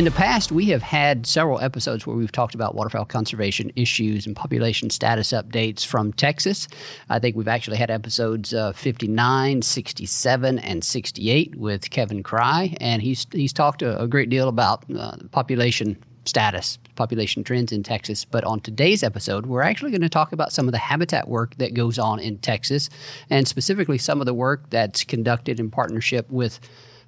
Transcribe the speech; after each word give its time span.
In 0.00 0.06
the 0.06 0.10
past, 0.12 0.50
we 0.50 0.64
have 0.70 0.80
had 0.80 1.26
several 1.26 1.60
episodes 1.60 2.06
where 2.06 2.16
we've 2.16 2.32
talked 2.32 2.54
about 2.54 2.74
waterfowl 2.74 3.04
conservation 3.04 3.70
issues 3.76 4.26
and 4.26 4.34
population 4.34 4.88
status 4.88 5.30
updates 5.30 5.84
from 5.84 6.14
Texas. 6.14 6.68
I 7.10 7.18
think 7.18 7.36
we've 7.36 7.46
actually 7.46 7.76
had 7.76 7.90
episodes 7.90 8.54
uh, 8.54 8.72
59, 8.72 9.60
67, 9.60 10.58
and 10.58 10.82
68 10.82 11.56
with 11.56 11.90
Kevin 11.90 12.22
Kraai, 12.22 12.78
and 12.80 13.02
he's 13.02 13.26
he's 13.30 13.52
talked 13.52 13.82
a, 13.82 14.00
a 14.00 14.08
great 14.08 14.30
deal 14.30 14.48
about 14.48 14.86
uh, 14.90 15.18
population 15.32 16.02
status, 16.24 16.78
population 16.94 17.44
trends 17.44 17.70
in 17.70 17.82
Texas. 17.82 18.24
But 18.24 18.42
on 18.44 18.60
today's 18.60 19.02
episode, 19.02 19.44
we're 19.44 19.60
actually 19.60 19.90
going 19.90 20.00
to 20.00 20.08
talk 20.08 20.32
about 20.32 20.50
some 20.50 20.66
of 20.66 20.72
the 20.72 20.78
habitat 20.78 21.28
work 21.28 21.56
that 21.56 21.74
goes 21.74 21.98
on 21.98 22.20
in 22.20 22.38
Texas, 22.38 22.88
and 23.28 23.46
specifically 23.46 23.98
some 23.98 24.20
of 24.20 24.26
the 24.26 24.32
work 24.32 24.70
that's 24.70 25.04
conducted 25.04 25.60
in 25.60 25.70
partnership 25.70 26.30
with 26.30 26.58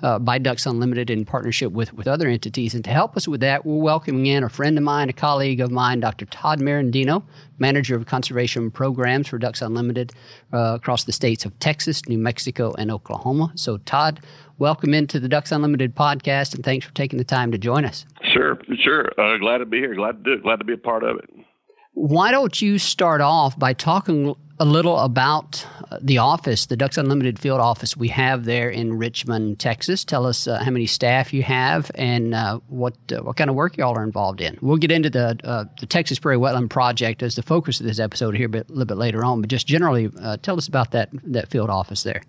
uh, 0.02 0.18
by 0.18 0.38
Ducks 0.38 0.66
Unlimited 0.66 1.10
in 1.10 1.24
partnership 1.24 1.72
with, 1.72 1.92
with 1.94 2.08
other 2.08 2.28
entities. 2.28 2.74
And 2.74 2.84
to 2.84 2.90
help 2.90 3.16
us 3.16 3.28
with 3.28 3.40
that, 3.40 3.64
we're 3.64 3.82
welcoming 3.82 4.26
in 4.26 4.44
a 4.44 4.48
friend 4.48 4.76
of 4.76 4.84
mine, 4.84 5.08
a 5.08 5.12
colleague 5.12 5.60
of 5.60 5.70
mine, 5.70 6.00
Dr. 6.00 6.26
Todd 6.26 6.60
Merendino, 6.60 7.22
Manager 7.58 7.96
of 7.96 8.06
Conservation 8.06 8.70
Programs 8.70 9.28
for 9.28 9.38
Ducks 9.38 9.62
Unlimited 9.62 10.12
uh, 10.52 10.74
across 10.74 11.04
the 11.04 11.12
states 11.12 11.44
of 11.44 11.58
Texas, 11.58 12.08
New 12.08 12.18
Mexico, 12.18 12.74
and 12.78 12.90
Oklahoma. 12.90 13.52
So, 13.54 13.78
Todd, 13.78 14.20
welcome 14.58 14.94
into 14.94 15.20
the 15.20 15.28
Ducks 15.28 15.52
Unlimited 15.52 15.94
podcast, 15.94 16.54
and 16.54 16.64
thanks 16.64 16.84
for 16.86 16.94
taking 16.94 17.18
the 17.18 17.24
time 17.24 17.52
to 17.52 17.58
join 17.58 17.84
us. 17.84 18.04
Sure, 18.32 18.58
sure. 18.78 19.12
Uh, 19.18 19.38
glad 19.38 19.58
to 19.58 19.66
be 19.66 19.78
here. 19.78 19.94
Glad 19.94 20.24
to 20.24 20.30
do 20.30 20.32
it. 20.32 20.42
Glad 20.42 20.56
to 20.56 20.64
be 20.64 20.72
a 20.72 20.78
part 20.78 21.04
of 21.04 21.18
it. 21.18 21.30
Why 21.94 22.30
don't 22.30 22.60
you 22.60 22.78
start 22.78 23.20
off 23.20 23.58
by 23.58 23.74
talking 23.74 24.34
a 24.62 24.64
little 24.64 24.96
about 25.00 25.66
uh, 25.90 25.98
the 26.00 26.18
office, 26.18 26.66
the 26.66 26.76
Ducks 26.76 26.96
Unlimited 26.96 27.36
field 27.36 27.60
office 27.60 27.96
we 27.96 28.06
have 28.08 28.44
there 28.44 28.70
in 28.70 28.96
Richmond, 28.96 29.58
Texas? 29.58 30.04
Tell 30.04 30.24
us 30.24 30.46
uh, 30.46 30.62
how 30.62 30.70
many 30.70 30.86
staff 30.86 31.34
you 31.34 31.42
have 31.42 31.90
and 31.96 32.32
uh, 32.32 32.60
what 32.68 32.94
uh, 33.10 33.22
what 33.24 33.36
kind 33.36 33.50
of 33.50 33.56
work 33.56 33.76
y'all 33.76 33.98
are 33.98 34.04
involved 34.04 34.40
in. 34.40 34.56
We'll 34.62 34.76
get 34.76 34.92
into 34.92 35.10
the 35.10 35.36
uh, 35.42 35.64
the 35.80 35.86
Texas 35.86 36.20
Prairie 36.20 36.38
Wetland 36.38 36.70
Project 36.70 37.24
as 37.24 37.34
the 37.34 37.42
focus 37.42 37.80
of 37.80 37.86
this 37.86 37.98
episode 37.98 38.36
here 38.36 38.46
a, 38.46 38.50
bit, 38.50 38.68
a 38.68 38.72
little 38.72 38.86
bit 38.86 38.98
later 38.98 39.24
on, 39.24 39.40
but 39.40 39.50
just 39.50 39.66
generally 39.66 40.08
uh, 40.20 40.36
tell 40.36 40.56
us 40.56 40.68
about 40.68 40.92
that 40.92 41.10
that 41.24 41.50
field 41.50 41.68
office 41.68 42.04
there. 42.04 42.22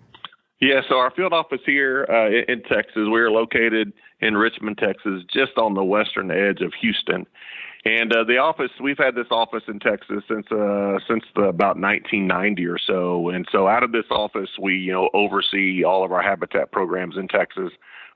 Yeah, 0.60 0.80
so 0.88 0.96
our 0.96 1.12
field 1.12 1.32
office 1.32 1.60
here 1.64 2.02
in 2.48 2.62
Texas, 2.62 3.02
we're 3.06 3.30
located 3.30 3.92
in 4.20 4.36
Richmond, 4.36 4.78
Texas, 4.78 5.22
just 5.32 5.56
on 5.56 5.74
the 5.74 5.84
western 5.84 6.32
edge 6.32 6.62
of 6.62 6.72
Houston. 6.80 7.26
And 7.86 8.14
uh, 8.14 8.24
the 8.24 8.38
office, 8.38 8.70
we've 8.82 8.98
had 8.98 9.14
this 9.14 9.26
office 9.30 9.64
in 9.68 9.78
Texas 9.78 10.22
since 10.26 10.46
uh, 10.50 10.98
since 11.06 11.22
the, 11.34 11.42
about 11.42 11.78
1990 11.78 12.66
or 12.66 12.78
so. 12.78 13.28
And 13.28 13.46
so, 13.52 13.68
out 13.68 13.82
of 13.82 13.92
this 13.92 14.06
office, 14.10 14.48
we 14.58 14.76
you 14.76 14.92
know 14.92 15.10
oversee 15.12 15.84
all 15.84 16.02
of 16.02 16.10
our 16.10 16.22
habitat 16.22 16.72
programs 16.72 17.16
in 17.18 17.28
Texas. 17.28 17.72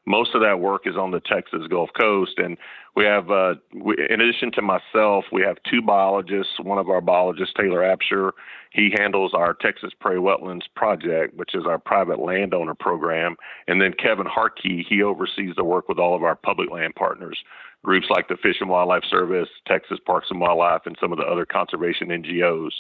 Most 0.07 0.35
of 0.35 0.41
that 0.41 0.61
work 0.61 0.87
is 0.87 0.97
on 0.97 1.11
the 1.11 1.21
Texas 1.21 1.67
Gulf 1.69 1.91
Coast, 2.01 2.39
and 2.39 2.57
we 2.97 3.05
have, 3.05 3.31
uh, 3.31 3.57
we, 3.75 3.95
in 4.09 4.23
addition 4.23 4.51
to 4.53 4.63
myself, 4.63 5.27
we 5.31 5.43
have 5.43 5.59
two 5.71 5.83
biologists. 5.83 6.55
One 6.63 6.79
of 6.79 6.89
our 6.89 7.03
biologists, 7.03 7.53
Taylor 7.55 7.81
Absher, 7.81 8.31
he 8.71 8.95
handles 8.99 9.35
our 9.35 9.53
Texas 9.53 9.93
Prairie 10.01 10.19
Wetlands 10.19 10.63
Project, 10.75 11.37
which 11.37 11.55
is 11.55 11.65
our 11.67 11.79
private 11.79 12.21
landowner 12.21 12.75
program. 12.75 13.37
And 13.67 13.83
then 13.83 13.93
Kevin 13.93 14.25
Harkey, 14.25 14.87
he 14.89 15.03
oversees 15.03 15.55
the 15.57 15.65
work 15.65 15.91
with 15.91 15.99
all 15.99 16.17
of 16.17 16.23
our 16.23 16.37
public 16.37 16.71
land 16.71 16.95
partners 16.95 17.39
groups 17.85 18.07
like 18.11 18.29
the 18.29 18.37
Fish 18.37 18.57
and 18.61 18.69
Wildlife 18.69 19.05
Service, 19.11 19.49
Texas 19.67 19.99
Parks 20.05 20.29
and 20.31 20.41
Wildlife, 20.41 20.83
and 20.87 20.97
some 21.01 21.13
of 21.13 21.19
the 21.19 21.25
other 21.25 21.47
conservation 21.47 22.09
NGOs. 22.09 22.73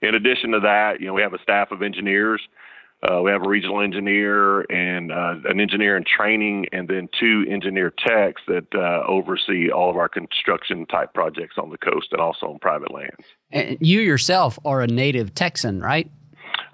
In 0.00 0.14
addition 0.14 0.52
to 0.52 0.60
that, 0.60 1.00
you 1.00 1.06
know, 1.06 1.14
we 1.14 1.22
have 1.22 1.34
a 1.34 1.42
staff 1.42 1.70
of 1.72 1.82
engineers. 1.82 2.40
Uh, 3.02 3.22
we 3.22 3.30
have 3.30 3.44
a 3.44 3.48
regional 3.48 3.80
engineer 3.80 4.62
and 4.72 5.12
uh, 5.12 5.34
an 5.44 5.60
engineer 5.60 5.96
in 5.96 6.04
training, 6.04 6.66
and 6.72 6.88
then 6.88 7.08
two 7.18 7.44
engineer 7.48 7.92
techs 7.96 8.42
that 8.48 8.66
uh, 8.74 9.06
oversee 9.08 9.70
all 9.70 9.88
of 9.88 9.96
our 9.96 10.08
construction 10.08 10.84
type 10.86 11.14
projects 11.14 11.56
on 11.58 11.70
the 11.70 11.78
coast 11.78 12.08
and 12.10 12.20
also 12.20 12.46
on 12.46 12.58
private 12.58 12.92
lands. 12.92 13.24
And 13.52 13.78
you 13.80 14.00
yourself 14.00 14.58
are 14.64 14.80
a 14.80 14.88
native 14.88 15.32
Texan, 15.34 15.80
right? 15.80 16.10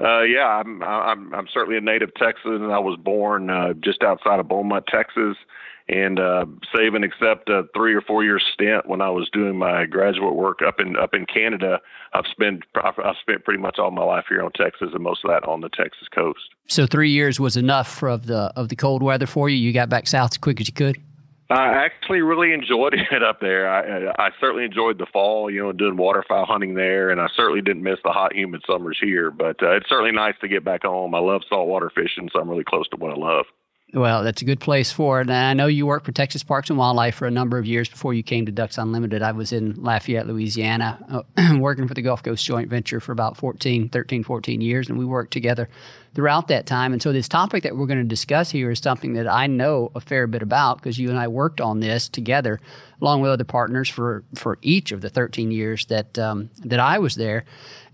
Uh, 0.00 0.22
yeah, 0.22 0.46
I'm, 0.46 0.82
I'm 0.82 1.34
I'm 1.34 1.46
certainly 1.52 1.76
a 1.76 1.80
native 1.80 2.14
Texan. 2.14 2.70
I 2.70 2.78
was 2.78 2.98
born 2.98 3.50
uh, 3.50 3.74
just 3.74 4.02
outside 4.02 4.40
of 4.40 4.48
Beaumont, 4.48 4.86
Texas 4.86 5.36
and 5.88 6.18
uh, 6.18 6.46
save 6.74 6.94
and 6.94 7.04
accept 7.04 7.50
a 7.50 7.64
three 7.74 7.94
or 7.94 8.00
four 8.00 8.24
year 8.24 8.40
stint 8.52 8.88
when 8.88 9.02
I 9.02 9.10
was 9.10 9.28
doing 9.32 9.58
my 9.58 9.84
graduate 9.84 10.34
work 10.34 10.60
up 10.66 10.80
in 10.80 10.96
up 10.96 11.12
in 11.12 11.26
Canada. 11.26 11.80
I've 12.14 12.24
spent 12.30 12.62
I've, 12.82 13.16
spent 13.20 13.44
pretty 13.44 13.60
much 13.60 13.78
all 13.78 13.90
my 13.90 14.04
life 14.04 14.24
here 14.28 14.42
on 14.42 14.52
Texas, 14.52 14.90
and 14.94 15.02
most 15.02 15.24
of 15.24 15.30
that 15.30 15.46
on 15.46 15.60
the 15.60 15.68
Texas 15.68 16.08
coast. 16.14 16.40
So 16.68 16.86
three 16.86 17.10
years 17.10 17.38
was 17.38 17.56
enough 17.56 18.02
of 18.02 18.26
the 18.26 18.52
of 18.56 18.70
the 18.70 18.76
cold 18.76 19.02
weather 19.02 19.26
for 19.26 19.48
you. 19.48 19.56
You 19.56 19.72
got 19.72 19.88
back 19.88 20.06
south 20.06 20.32
as 20.32 20.38
quick 20.38 20.60
as 20.60 20.68
you 20.68 20.74
could. 20.74 20.96
I 21.50 21.84
actually 21.84 22.22
really 22.22 22.54
enjoyed 22.54 22.94
it 23.10 23.22
up 23.22 23.40
there. 23.40 23.68
I, 23.68 24.28
I 24.28 24.30
certainly 24.40 24.64
enjoyed 24.64 24.96
the 24.96 25.06
fall, 25.12 25.50
you 25.50 25.62
know, 25.62 25.72
doing 25.72 25.98
waterfowl 25.98 26.46
hunting 26.46 26.74
there, 26.74 27.10
and 27.10 27.20
I 27.20 27.26
certainly 27.36 27.60
didn't 27.60 27.82
miss 27.82 27.98
the 28.02 28.10
hot, 28.10 28.34
humid 28.34 28.62
summers 28.66 28.98
here. 29.00 29.30
But 29.30 29.62
uh, 29.62 29.76
it's 29.76 29.88
certainly 29.88 30.12
nice 30.12 30.34
to 30.40 30.48
get 30.48 30.64
back 30.64 30.84
home. 30.84 31.14
I 31.14 31.18
love 31.18 31.42
saltwater 31.48 31.90
fishing, 31.94 32.30
so 32.32 32.40
I'm 32.40 32.48
really 32.48 32.64
close 32.64 32.88
to 32.88 32.96
what 32.96 33.12
I 33.12 33.16
love. 33.16 33.44
Well, 33.94 34.24
that's 34.24 34.42
a 34.42 34.44
good 34.44 34.58
place 34.58 34.90
for 34.90 35.20
it. 35.20 35.28
And 35.28 35.32
I 35.32 35.54
know 35.54 35.68
you 35.68 35.86
worked 35.86 36.04
for 36.04 36.10
Texas 36.10 36.42
Parks 36.42 36.68
and 36.68 36.76
Wildlife 36.76 37.14
for 37.14 37.28
a 37.28 37.30
number 37.30 37.58
of 37.58 37.64
years 37.64 37.88
before 37.88 38.12
you 38.12 38.24
came 38.24 38.44
to 38.44 38.50
Ducks 38.50 38.76
Unlimited. 38.76 39.22
I 39.22 39.30
was 39.30 39.52
in 39.52 39.80
Lafayette, 39.80 40.26
Louisiana, 40.26 41.24
uh, 41.38 41.56
working 41.60 41.86
for 41.86 41.94
the 41.94 42.02
Gulf 42.02 42.24
Coast 42.24 42.44
Joint 42.44 42.68
Venture 42.68 42.98
for 42.98 43.12
about 43.12 43.36
14, 43.36 43.88
13, 43.90 44.24
14 44.24 44.60
years, 44.60 44.88
and 44.88 44.98
we 44.98 45.04
worked 45.04 45.32
together 45.32 45.68
throughout 46.12 46.48
that 46.48 46.66
time. 46.66 46.92
And 46.92 47.00
so, 47.00 47.12
this 47.12 47.28
topic 47.28 47.62
that 47.62 47.76
we're 47.76 47.86
going 47.86 48.00
to 48.00 48.04
discuss 48.04 48.50
here 48.50 48.72
is 48.72 48.80
something 48.80 49.14
that 49.14 49.28
I 49.28 49.46
know 49.46 49.92
a 49.94 50.00
fair 50.00 50.26
bit 50.26 50.42
about 50.42 50.78
because 50.78 50.98
you 50.98 51.08
and 51.08 51.18
I 51.18 51.28
worked 51.28 51.60
on 51.60 51.78
this 51.78 52.08
together, 52.08 52.58
along 53.00 53.20
with 53.20 53.30
other 53.30 53.44
partners 53.44 53.88
for 53.88 54.24
for 54.34 54.58
each 54.60 54.90
of 54.90 55.02
the 55.02 55.08
13 55.08 55.52
years 55.52 55.86
that 55.86 56.18
um, 56.18 56.50
that 56.64 56.80
I 56.80 56.98
was 56.98 57.14
there. 57.14 57.44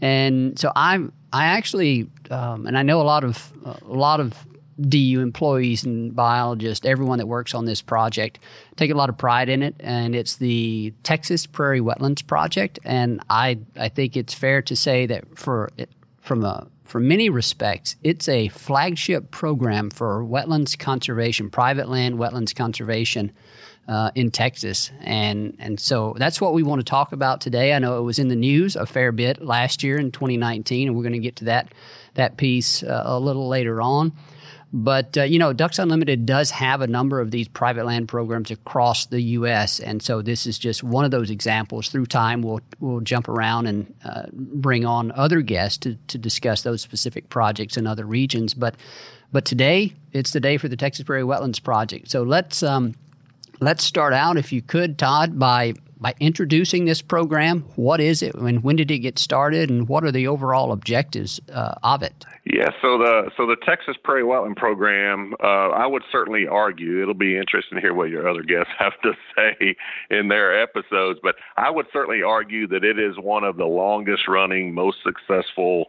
And 0.00 0.58
so, 0.58 0.72
I'm 0.74 1.12
I 1.30 1.44
actually, 1.44 2.08
um, 2.30 2.66
and 2.66 2.78
I 2.78 2.82
know 2.84 3.02
a 3.02 3.04
lot 3.04 3.22
of 3.22 3.52
a 3.66 3.92
lot 3.92 4.20
of 4.20 4.46
DU 4.88 5.20
employees 5.20 5.84
and 5.84 6.14
biologists, 6.14 6.86
everyone 6.86 7.18
that 7.18 7.26
works 7.26 7.54
on 7.54 7.64
this 7.64 7.82
project, 7.82 8.38
take 8.76 8.90
a 8.90 8.94
lot 8.94 9.08
of 9.08 9.18
pride 9.18 9.48
in 9.48 9.62
it. 9.62 9.74
And 9.80 10.14
it's 10.14 10.36
the 10.36 10.92
Texas 11.02 11.46
Prairie 11.46 11.80
Wetlands 11.80 12.26
Project. 12.26 12.78
And 12.84 13.20
I, 13.28 13.58
I 13.76 13.88
think 13.88 14.16
it's 14.16 14.34
fair 14.34 14.62
to 14.62 14.76
say 14.76 15.06
that 15.06 15.38
for 15.38 15.70
from 16.20 16.44
a 16.44 16.66
for 16.84 16.98
many 16.98 17.30
respects, 17.30 17.94
it's 18.02 18.28
a 18.28 18.48
flagship 18.48 19.30
program 19.30 19.90
for 19.90 20.24
wetlands 20.24 20.76
conservation, 20.76 21.48
private 21.48 21.88
land 21.88 22.16
wetlands 22.16 22.52
conservation 22.52 23.30
uh, 23.86 24.10
in 24.16 24.30
Texas, 24.32 24.90
and 25.00 25.56
and 25.60 25.78
so 25.78 26.14
that's 26.18 26.40
what 26.40 26.52
we 26.52 26.64
want 26.64 26.80
to 26.80 26.84
talk 26.84 27.12
about 27.12 27.40
today. 27.40 27.74
I 27.74 27.78
know 27.78 27.98
it 27.98 28.02
was 28.02 28.18
in 28.18 28.26
the 28.26 28.36
news 28.36 28.74
a 28.74 28.86
fair 28.86 29.12
bit 29.12 29.40
last 29.40 29.84
year 29.84 29.98
in 29.98 30.10
2019, 30.10 30.88
and 30.88 30.96
we're 30.96 31.04
going 31.04 31.12
to 31.12 31.20
get 31.20 31.36
to 31.36 31.44
that 31.44 31.72
that 32.14 32.36
piece 32.36 32.82
uh, 32.82 33.02
a 33.04 33.20
little 33.20 33.48
later 33.48 33.80
on. 33.80 34.12
But 34.72 35.18
uh, 35.18 35.22
you 35.24 35.38
know, 35.38 35.52
Ducks 35.52 35.78
Unlimited 35.78 36.26
does 36.26 36.50
have 36.52 36.80
a 36.80 36.86
number 36.86 37.20
of 37.20 37.32
these 37.32 37.48
private 37.48 37.86
land 37.86 38.08
programs 38.08 38.50
across 38.52 39.06
the 39.06 39.20
U.S., 39.20 39.80
and 39.80 40.00
so 40.00 40.22
this 40.22 40.46
is 40.46 40.58
just 40.58 40.84
one 40.84 41.04
of 41.04 41.10
those 41.10 41.28
examples. 41.28 41.88
Through 41.88 42.06
time, 42.06 42.42
we'll 42.42 42.60
we'll 42.78 43.00
jump 43.00 43.28
around 43.28 43.66
and 43.66 43.92
uh, 44.04 44.22
bring 44.32 44.86
on 44.86 45.10
other 45.12 45.40
guests 45.40 45.78
to 45.78 45.96
to 46.06 46.18
discuss 46.18 46.62
those 46.62 46.82
specific 46.82 47.28
projects 47.30 47.76
in 47.76 47.86
other 47.86 48.04
regions. 48.04 48.54
But 48.54 48.76
but 49.32 49.44
today, 49.44 49.94
it's 50.12 50.32
the 50.32 50.40
day 50.40 50.56
for 50.56 50.68
the 50.68 50.76
Texas 50.76 51.04
Prairie 51.04 51.22
Wetlands 51.22 51.62
Project. 51.62 52.08
So 52.08 52.22
let's 52.22 52.62
um, 52.62 52.94
let's 53.60 53.82
start 53.82 54.12
out, 54.12 54.36
if 54.36 54.52
you 54.52 54.62
could, 54.62 54.98
Todd, 54.98 55.38
by 55.38 55.74
by 56.00 56.14
introducing 56.18 56.86
this 56.86 57.02
program. 57.02 57.64
What 57.76 58.00
is 58.00 58.22
it, 58.22 58.34
and 58.34 58.62
when 58.62 58.76
did 58.76 58.90
it 58.90 58.98
get 59.00 59.18
started, 59.18 59.70
and 59.70 59.88
what 59.88 60.04
are 60.04 60.10
the 60.10 60.26
overall 60.26 60.72
objectives 60.72 61.40
uh, 61.52 61.74
of 61.82 62.02
it? 62.02 62.24
Yeah, 62.44 62.70
so 62.80 62.98
the 62.98 63.30
so 63.36 63.46
the 63.46 63.56
Texas 63.64 63.96
Prairie 64.02 64.22
Wetland 64.22 64.56
Program, 64.56 65.34
uh, 65.42 65.70
I 65.70 65.86
would 65.86 66.02
certainly 66.10 66.46
argue 66.46 67.02
it'll 67.02 67.14
be 67.14 67.36
interesting 67.36 67.76
to 67.76 67.82
hear 67.82 67.94
what 67.94 68.08
your 68.08 68.28
other 68.28 68.42
guests 68.42 68.72
have 68.78 68.98
to 69.02 69.12
say 69.36 69.76
in 70.10 70.28
their 70.28 70.60
episodes, 70.60 71.20
but 71.22 71.36
I 71.56 71.70
would 71.70 71.86
certainly 71.92 72.22
argue 72.22 72.66
that 72.68 72.84
it 72.84 72.98
is 72.98 73.16
one 73.18 73.44
of 73.44 73.56
the 73.56 73.66
longest 73.66 74.26
running, 74.26 74.74
most 74.74 74.98
successful 75.04 75.86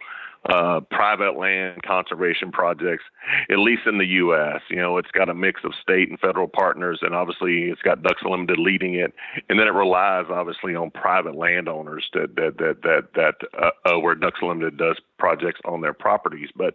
uh, 0.49 0.79
private 0.89 1.37
land 1.37 1.83
conservation 1.83 2.51
projects, 2.51 3.03
at 3.51 3.59
least 3.59 3.83
in 3.85 3.99
the 3.99 4.05
U.S. 4.05 4.61
You 4.69 4.77
know, 4.77 4.97
it's 4.97 5.11
got 5.11 5.29
a 5.29 5.35
mix 5.35 5.61
of 5.63 5.73
state 5.79 6.09
and 6.09 6.19
federal 6.19 6.47
partners, 6.47 6.99
and 7.01 7.13
obviously 7.13 7.69
it's 7.69 7.81
got 7.81 8.01
Ducks 8.01 8.21
Unlimited 8.23 8.57
leading 8.57 8.95
it, 8.95 9.13
and 9.49 9.59
then 9.59 9.67
it 9.67 9.73
relies 9.73 10.25
obviously 10.29 10.75
on 10.75 10.89
private 10.91 11.35
landowners 11.35 12.09
that 12.13 12.35
that 12.35 12.57
that 12.57 12.81
that 12.81 13.03
that 13.15 13.35
uh, 13.61 13.89
uh, 13.89 13.99
where 13.99 14.15
Ducks 14.15 14.39
Unlimited 14.41 14.77
does 14.77 14.99
projects 15.19 15.61
on 15.65 15.81
their 15.81 15.93
properties. 15.93 16.49
But 16.55 16.73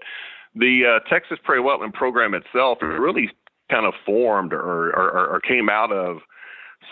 the 0.55 0.83
uh, 0.97 1.09
Texas 1.09 1.39
Prairie 1.43 1.63
Wetland 1.63 1.93
Program 1.93 2.35
itself, 2.35 2.79
it 2.83 2.87
really 2.87 3.31
kind 3.71 3.85
of 3.85 3.95
formed 4.05 4.53
or, 4.53 4.91
or, 4.91 5.27
or 5.29 5.41
came 5.41 5.69
out 5.69 5.91
of 5.91 6.19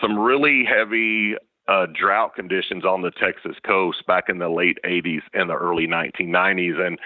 some 0.01 0.19
really 0.19 0.65
heavy 0.65 1.35
uh, 1.67 1.87
drought 1.87 2.35
conditions 2.35 2.85
on 2.85 3.01
the 3.01 3.11
Texas 3.11 3.55
coast 3.65 4.05
back 4.05 4.25
in 4.29 4.37
the 4.37 4.49
late 4.49 4.77
80s 4.85 5.21
and 5.33 5.49
the 5.49 5.55
early 5.55 5.87
1990s. 5.87 6.79
And 6.79 6.99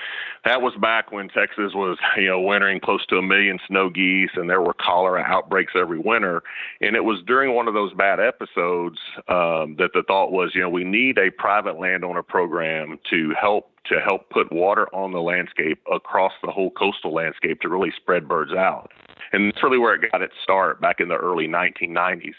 that 0.46 0.62
was 0.62 0.74
back 0.82 1.12
when 1.12 1.30
Texas 1.30 1.74
was, 1.74 1.98
you 2.18 2.28
know, 2.28 2.40
wintering 2.40 2.80
close 2.80 3.06
to 3.08 3.18
a 3.18 3.22
million 3.22 3.60
snow 3.68 3.90
geese 3.90 4.32
and 4.36 4.50
there 4.50 4.62
were 4.62 4.74
cholera 4.74 5.24
outbreaks 5.26 5.74
every 5.76 6.00
winter. 6.00 6.44
And 6.82 6.96
it 6.96 7.04
was 7.04 7.22
during 7.26 7.56
one 7.56 7.68
of 7.68 7.74
those 7.74 7.94
bad 7.94 8.20
episodes 8.20 8.98
um, 9.28 9.76
that 9.78 9.92
the 9.94 10.04
thought 10.08 10.32
was, 10.32 10.52
you 10.54 10.62
know, 10.62 10.70
we 10.70 10.84
need 10.84 11.18
a 11.18 11.32
private 11.32 11.80
landowner 11.80 12.24
program 12.24 13.00
to 13.10 13.34
help 13.40 13.72
to 13.86 14.00
help 14.00 14.30
put 14.30 14.52
water 14.52 14.88
on 14.94 15.12
the 15.12 15.22
landscape 15.22 15.82
across 15.92 16.34
the 16.44 16.52
whole 16.52 16.70
coastal 16.72 17.14
landscape 17.14 17.60
to 17.62 17.70
really 17.70 17.92
spread 17.96 18.28
birds 18.28 18.54
out. 18.54 18.92
And 19.32 19.52
that's 19.52 19.64
really 19.64 19.78
where 19.78 19.96
it 19.96 20.12
got 20.12 20.22
its 20.22 20.34
start 20.44 20.80
back 20.82 21.00
in 21.00 21.08
the 21.08 21.16
early 21.16 21.48
1990s. 21.48 22.36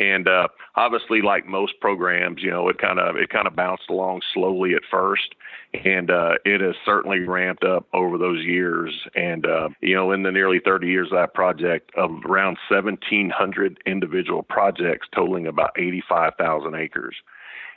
And 0.00 0.26
uh, 0.26 0.48
obviously, 0.76 1.20
like 1.20 1.46
most 1.46 1.74
programs, 1.78 2.42
you 2.42 2.50
know, 2.50 2.70
it 2.70 2.78
kind 2.78 2.98
of 2.98 3.16
it 3.16 3.28
kind 3.28 3.46
of 3.46 3.54
bounced 3.54 3.90
along 3.90 4.22
slowly 4.32 4.72
at 4.72 4.80
first, 4.90 5.34
and 5.84 6.10
uh, 6.10 6.36
it 6.46 6.62
has 6.62 6.74
certainly 6.86 7.20
ramped 7.20 7.64
up 7.64 7.86
over 7.92 8.16
those 8.16 8.42
years. 8.42 8.94
And 9.14 9.44
uh, 9.44 9.68
you 9.82 9.94
know, 9.94 10.10
in 10.12 10.22
the 10.22 10.32
nearly 10.32 10.58
30 10.58 10.86
years 10.86 11.08
of 11.08 11.18
that 11.18 11.34
project, 11.34 11.90
of 11.98 12.12
around 12.24 12.56
1,700 12.70 13.78
individual 13.84 14.42
projects 14.42 15.06
totaling 15.14 15.46
about 15.46 15.72
85,000 15.76 16.74
acres. 16.74 17.16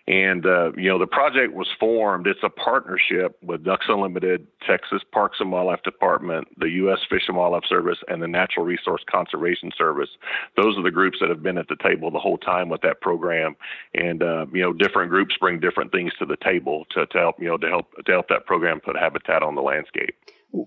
And, 0.05 0.45
uh, 0.45 0.73
you 0.75 0.89
know, 0.89 1.00
the 1.00 1.07
project 1.07 1.53
was 1.53 1.67
formed. 1.79 2.27
It's 2.27 2.44
a 2.44 2.50
partnership 2.50 3.38
with 3.41 3.63
Ducks 3.63 3.85
Unlimited, 3.88 4.45
Texas 4.67 5.01
Parks 5.13 5.38
and 5.39 5.50
Wildlife 5.50 5.81
Department, 5.83 6.47
the 6.57 6.69
U.S. 6.69 7.00
Fish 7.09 7.23
and 7.29 7.38
Wildlife 7.38 7.63
Service, 7.69 8.00
and 8.09 8.21
the 8.21 8.27
Natural 8.27 8.65
Resource 8.65 9.01
Conservation 9.09 9.71
Service. 9.77 10.09
Those 10.57 10.77
are 10.77 10.83
the 10.83 10.91
groups 10.91 11.19
that 11.21 11.29
have 11.29 11.41
been 11.41 11.57
at 11.57 11.69
the 11.69 11.77
table 11.81 12.11
the 12.11 12.19
whole 12.19 12.38
time 12.38 12.67
with 12.67 12.81
that 12.81 13.00
program. 13.00 13.55
And, 13.94 14.21
uh, 14.21 14.45
you 14.51 14.61
know, 14.61 14.73
different 14.73 15.09
groups 15.09 15.35
bring 15.39 15.61
different 15.61 15.94
things 15.94 16.11
to 16.19 16.25
the 16.25 16.38
table 16.44 16.85
to, 16.91 17.05
to 17.05 17.17
help, 17.17 17.39
you 17.39 17.47
know, 17.47 17.57
to 17.57 17.69
help, 17.69 17.94
to 18.05 18.11
help 18.11 18.27
that 18.27 18.45
program 18.45 18.81
put 18.81 18.97
habitat 18.97 19.41
on 19.41 19.55
the 19.55 19.61
landscape 19.61 20.15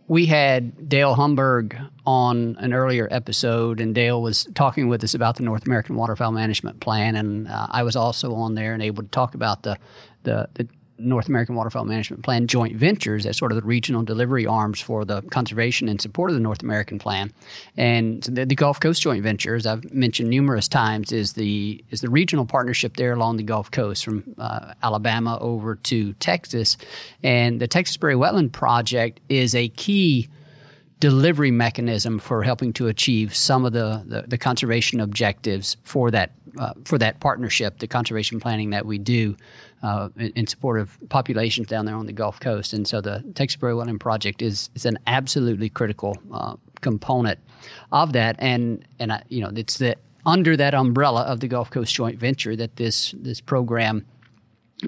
we 0.08 0.26
had 0.26 0.88
Dale 0.88 1.14
Humburg 1.14 1.78
on 2.04 2.56
an 2.58 2.72
earlier 2.72 3.08
episode, 3.10 3.80
and 3.80 3.94
Dale 3.94 4.20
was 4.20 4.48
talking 4.54 4.88
with 4.88 5.02
us 5.04 5.14
about 5.14 5.36
the 5.36 5.44
North 5.44 5.64
American 5.66 5.94
Waterfowl 5.96 6.32
Management 6.32 6.80
Plan, 6.80 7.14
and 7.14 7.46
uh, 7.48 7.68
I 7.70 7.84
was 7.84 7.94
also 7.94 8.34
on 8.34 8.54
there 8.54 8.74
and 8.74 8.82
able 8.82 9.02
to 9.02 9.08
talk 9.08 9.34
about 9.34 9.62
the 9.62 9.78
the, 10.24 10.48
the 10.54 10.68
North 10.98 11.28
American 11.28 11.54
Waterfowl 11.54 11.84
Management 11.84 12.22
Plan 12.22 12.46
joint 12.46 12.76
ventures 12.76 13.26
as 13.26 13.36
sort 13.36 13.52
of 13.52 13.56
the 13.56 13.66
regional 13.66 14.02
delivery 14.02 14.46
arms 14.46 14.80
for 14.80 15.04
the 15.04 15.22
conservation 15.22 15.88
and 15.88 16.00
support 16.00 16.30
of 16.30 16.34
the 16.34 16.40
North 16.40 16.62
American 16.62 16.98
Plan. 16.98 17.32
And 17.76 18.22
the, 18.22 18.46
the, 18.46 18.54
Gulf 18.54 18.80
Coast 18.80 19.02
joint 19.02 19.22
venture, 19.22 19.54
as 19.54 19.66
I've 19.66 19.92
mentioned 19.92 20.30
numerous 20.30 20.68
times, 20.68 21.12
is 21.12 21.34
the 21.34 21.84
is 21.90 22.00
the 22.00 22.10
regional 22.10 22.46
partnership 22.46 22.96
there 22.96 23.12
along 23.12 23.36
the 23.36 23.42
Gulf 23.42 23.70
Coast 23.70 24.04
from 24.04 24.24
uh, 24.38 24.74
Alabama 24.82 25.38
over 25.40 25.76
to 25.76 26.12
Texas. 26.14 26.76
And 27.22 27.60
the 27.60 27.68
Texas 27.68 27.96
Prairie 27.96 28.16
Wetland 28.16 28.52
Project 28.52 29.20
is 29.28 29.54
a 29.54 29.68
key 29.68 30.28
delivery 30.98 31.50
mechanism 31.50 32.18
for 32.18 32.42
helping 32.42 32.72
to 32.72 32.88
achieve 32.88 33.34
some 33.34 33.64
of 33.64 33.72
the, 33.72 34.02
the, 34.06 34.22
the 34.22 34.38
conservation 34.38 35.00
objectives 35.00 35.76
for 35.82 36.10
that 36.10 36.32
uh, 36.58 36.72
for 36.84 36.98
that 36.98 37.20
partnership, 37.20 37.78
the 37.78 37.86
conservation 37.86 38.40
planning 38.40 38.70
that 38.70 38.86
we 38.86 38.98
do 38.98 39.36
uh, 39.82 40.08
in, 40.16 40.46
support 40.46 40.80
of 40.80 40.96
populations 41.08 41.68
down 41.68 41.84
there 41.84 41.94
on 41.94 42.06
the 42.06 42.12
Gulf 42.12 42.40
Coast. 42.40 42.72
And 42.72 42.86
so 42.86 43.00
the 43.00 43.24
Texas 43.34 43.56
Prairie 43.56 43.74
Wetland 43.74 44.00
Project 44.00 44.42
is 44.42 44.70
is 44.74 44.86
an 44.86 44.98
absolutely 45.06 45.68
critical 45.68 46.16
uh, 46.32 46.56
component 46.80 47.38
of 47.92 48.12
that. 48.12 48.36
And 48.38 48.86
and 48.98 49.12
I, 49.12 49.22
you 49.28 49.40
know 49.40 49.50
it's 49.54 49.78
the 49.78 49.96
under 50.24 50.56
that 50.56 50.74
umbrella 50.74 51.22
of 51.22 51.40
the 51.40 51.48
Gulf 51.48 51.70
Coast 51.70 51.94
Joint 51.94 52.18
Venture 52.18 52.56
that 52.56 52.76
this 52.76 53.14
this 53.18 53.40
program. 53.40 54.06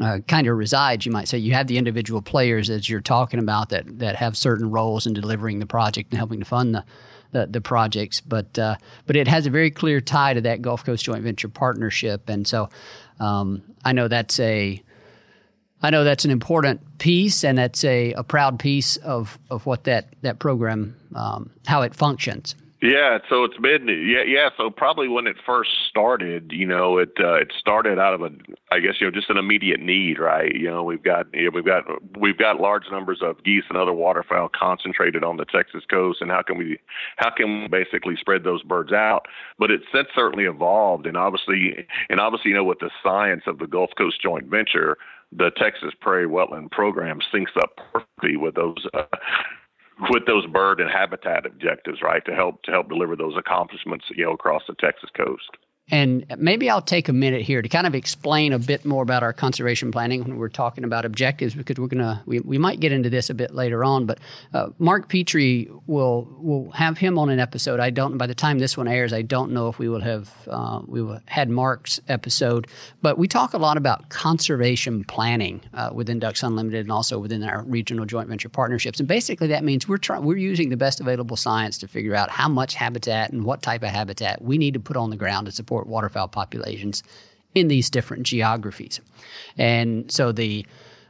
Uh, 0.03 0.19
kind 0.29 0.47
of 0.47 0.55
resides, 0.55 1.07
you 1.07 1.13
might 1.13 1.29
say. 1.29 1.39
You 1.39 1.55
have 1.55 1.67
the 1.67 1.79
individual 1.79 2.21
players 2.21 2.69
as 2.69 2.91
you're 2.91 3.01
talking 3.01 3.41
about 3.41 3.71
that 3.71 4.01
that 4.01 4.17
have 4.17 4.37
certain 4.37 4.71
roles 4.71 5.07
in 5.07 5.15
delivering 5.15 5.61
the 5.61 5.67
project 5.67 6.13
and 6.13 6.19
helping 6.19 6.41
to 6.41 6.45
fund 6.45 6.75
the 6.75 6.85
the, 7.33 7.47
the 7.47 7.61
projects, 7.61 8.21
but 8.21 8.59
uh, 8.59 8.77
but 9.07 9.17
it 9.17 9.29
has 9.29 9.47
a 9.47 9.51
very 9.51 9.71
clear 9.71 10.01
tie 10.01 10.35
to 10.35 10.41
that 10.43 10.63
Gulf 10.63 10.85
Coast 10.85 11.05
Joint 11.05 11.23
Venture 11.23 11.49
partnership, 11.49 12.29
and 12.29 12.47
so 12.47 12.69
um, 13.21 13.63
I 13.85 13.93
know 13.93 14.09
that's 14.09 14.39
a 14.41 14.83
I 15.83 15.91
know 15.91 16.05
that's 16.05 16.25
an 16.25 16.31
important 16.31 16.99
piece, 16.99 17.45
and 17.45 17.57
that's 17.57 17.85
a, 17.85 18.13
a 18.15 18.25
proud 18.25 18.59
piece 18.59 18.97
of, 18.97 19.39
of 19.51 19.65
what 19.67 19.85
that 19.85 20.15
that 20.23 20.39
program 20.39 20.97
um, 21.15 21.51
how 21.67 21.83
it 21.83 21.95
functions. 21.95 22.55
Yeah, 22.81 23.19
so 23.29 23.43
it's 23.43 23.57
been 23.57 23.89
yeah 23.89 24.23
yeah. 24.25 24.51
So 24.57 24.71
probably 24.71 25.09
when 25.09 25.27
it 25.27 25.37
first 25.45 25.71
started, 25.89 26.53
you 26.53 26.65
know, 26.65 26.99
it 26.99 27.11
uh, 27.19 27.35
it 27.35 27.53
started 27.59 27.99
out 27.99 28.15
of 28.15 28.23
a 28.23 28.31
I 28.71 28.79
guess 28.79 28.95
you 29.01 29.07
know 29.07 29.11
just 29.11 29.31
an 29.31 29.37
immediate 29.37 29.81
need, 29.81 30.21
right? 30.21 30.55
You 30.55 30.71
know, 30.71 30.85
we've 30.85 31.03
got 31.03 31.27
you 31.35 31.47
know, 31.47 31.51
we've 31.53 31.65
got 31.65 31.85
we've 32.17 32.39
got 32.39 32.61
large 32.61 32.85
numbers 32.93 33.19
of 33.21 33.43
geese 33.43 33.65
and 33.69 33.77
other 33.77 33.93
waterfowl 33.93 34.51
concentrated 34.55 35.25
on 35.25 35.39
the 35.39 35.45
Texas 35.45 35.83
coast, 35.91 36.21
and 36.21 36.31
how 36.31 36.43
can 36.43 36.57
we 36.57 36.79
how 37.17 37.31
can 37.31 37.63
we 37.63 37.69
basically 37.69 38.15
spread 38.15 38.45
those 38.45 38.63
birds 38.63 38.93
out? 38.93 39.27
But 39.59 39.73
it's 39.73 39.85
since 39.93 40.07
certainly 40.15 40.45
evolved, 40.45 41.07
and 41.07 41.17
obviously 41.17 41.85
and 42.09 42.21
obviously 42.21 42.51
you 42.51 42.57
know 42.57 42.65
with 42.65 42.79
the 42.79 42.91
science 43.03 43.43
of 43.49 43.59
the 43.59 43.67
Gulf 43.67 43.91
Coast 43.99 44.23
Joint 44.23 44.47
Venture, 44.47 44.99
the 45.33 45.51
Texas 45.57 45.95
Prairie 46.01 46.29
Wetland 46.29 46.71
Program 46.71 47.19
syncs 47.35 47.57
up 47.61 47.73
perfectly 47.93 48.37
with 48.37 48.55
those. 48.55 48.87
Uh, 48.95 49.03
with 50.11 50.27
those 50.27 50.47
bird 50.47 50.81
and 50.81 50.91
habitat 50.91 51.47
objectives, 51.47 52.01
right, 52.03 52.25
to 52.25 52.35
help 52.35 52.63
to 52.63 52.71
help 52.71 52.89
deliver 52.89 53.17
those 53.17 53.37
accomplishments, 53.37 54.07
you 54.15 54.25
know, 54.25 54.33
across 54.33 54.63
the 54.69 54.75
Texas 54.75 55.11
coast. 55.17 55.51
And 55.91 56.27
maybe 56.37 56.69
I'll 56.69 56.83
take 56.83 57.09
a 57.09 57.13
minute 57.13 57.43
here 57.43 57.63
to 57.63 57.69
kind 57.69 57.87
of 57.87 57.95
explain 57.95 58.53
a 58.53 58.59
bit 58.59 58.85
more 58.85 59.03
about 59.03 59.23
our 59.23 59.33
conservation 59.33 59.91
planning 59.91 60.23
when 60.23 60.37
we're 60.37 60.49
talking 60.49 60.85
about 60.85 61.05
objectives, 61.05 61.55
because 61.55 61.79
we're 61.79 61.89
gonna 61.89 62.23
we, 62.27 62.41
we 62.41 62.59
might 62.59 62.81
get 62.81 62.93
into 62.93 63.09
this 63.09 63.31
a 63.31 63.35
bit 63.35 63.55
later 63.55 63.85
on. 63.85 64.05
But 64.05 64.19
uh, 64.53 64.69
Mark 64.79 65.09
Petrie 65.09 65.71
will 65.87 66.29
will 66.39 66.71
have 66.73 66.99
him 66.99 67.19
on 67.19 67.31
an 67.31 67.41
episode. 67.41 67.81
I 67.81 67.91
don't 67.91 68.19
by 68.19 68.27
the 68.27 68.35
time 68.35 68.59
this 68.59 68.77
one 68.77 68.87
airs, 68.89 69.13
I 69.13 69.23
don't 69.23 69.53
know 69.53 69.69
if 69.69 69.79
we 69.79 69.89
will 69.89 70.01
have 70.01 70.31
uh, 70.49 70.83
we 70.87 71.01
will 71.01 71.21
had 71.27 71.49
Mark's 71.49 72.01
episode. 72.09 72.67
But 73.01 73.17
we 73.17 73.27
talk 73.27 73.55
a 73.55 73.59
lot 73.59 73.77
about 73.77 74.11
conservation 74.11 75.05
planning 75.05 75.63
uh, 75.73 75.91
within 75.93 76.19
Ducks 76.19 76.43
Unlimited 76.43 76.81
and 76.81 76.93
also 76.93 77.19
within 77.19 77.43
our 77.43 77.63
regional 77.63 78.05
joint 78.05 78.29
venture 78.29 78.51
partnerships. 78.51 78.99
And 78.99 79.09
basically, 79.09 79.47
that 79.49 79.65
means 79.65 79.89
we're 79.89 79.97
trying 79.97 80.25
we're 80.25 80.37
using 80.37 80.69
the 80.69 80.77
best 80.77 81.01
available 81.01 81.37
science 81.37 81.79
to 81.79 81.89
figure 81.89 82.15
out 82.15 82.29
how 82.29 82.49
much 82.49 82.75
habitat 82.75 83.31
and 83.31 83.45
what 83.45 83.63
type 83.63 83.83
of 83.83 83.89
habitat 83.89 84.43
we 84.43 84.59
need 84.59 84.75
to 84.75 84.81
put 84.81 84.97
on 84.97 85.09
the 85.09 85.17
ground 85.17 85.47
to 85.47 85.53
support 85.53 85.78
support 85.79 85.87
waterfowl 85.87 86.29
populations 86.29 87.03
in 87.55 87.69
these 87.69 87.91
different 87.91 88.25
geographies. 88.25 89.01
And 89.57 90.11
so 90.11 90.33
the 90.33 90.67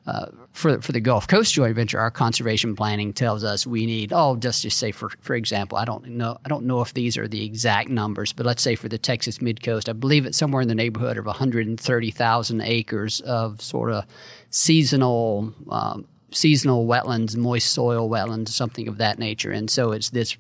uh, 0.07 0.27
for 0.53 0.81
for 0.81 0.93
the 0.93 1.01
Gulf 1.01 1.29
Coast 1.29 1.53
joint 1.53 1.75
venture, 1.75 1.99
our 1.99 2.11
conservation 2.11 2.75
planning 2.75 3.13
tells 3.13 3.45
us 3.45 3.67
we 3.67 3.85
need 3.85 4.11
oh 4.15 4.37
just 4.37 4.63
just 4.63 4.79
say 4.79 4.91
for 4.91 5.11
for 5.21 5.35
example, 5.35 5.77
I 5.77 5.85
don't 5.85 6.07
know 6.09 6.39
I 6.45 6.49
don't 6.49 6.65
know 6.65 6.81
if 6.81 6.95
these 6.95 7.19
are 7.19 7.29
the 7.29 7.45
exact 7.45 7.91
numbers, 7.91 8.33
but 8.33 8.47
let's 8.47 8.63
say 8.63 8.75
for 8.75 8.89
the 8.89 8.97
Texas 8.97 9.43
Mid 9.43 9.63
Coast, 9.63 9.89
I 9.89 9.93
believe 9.93 10.25
it's 10.25 10.39
somewhere 10.39 10.63
in 10.63 10.69
the 10.69 10.75
neighborhood 10.75 11.19
of 11.19 11.27
130,000 11.27 12.61
acres 12.63 13.21
of 13.21 13.61
sort 13.61 13.93
of 13.93 14.05
seasonal 14.51 15.53
um, 15.71 16.07
seasonal 16.31 16.87
wetlands, 16.87 17.37
moist 17.37 17.71
soil 17.73 18.09
wetlands, 18.09 18.49
something 18.49 18.89
of 18.89 18.97
that 18.99 19.19
nature. 19.19 19.51
And 19.51 19.71
so 19.71 19.93
it's 19.93 20.11
this 20.11 20.39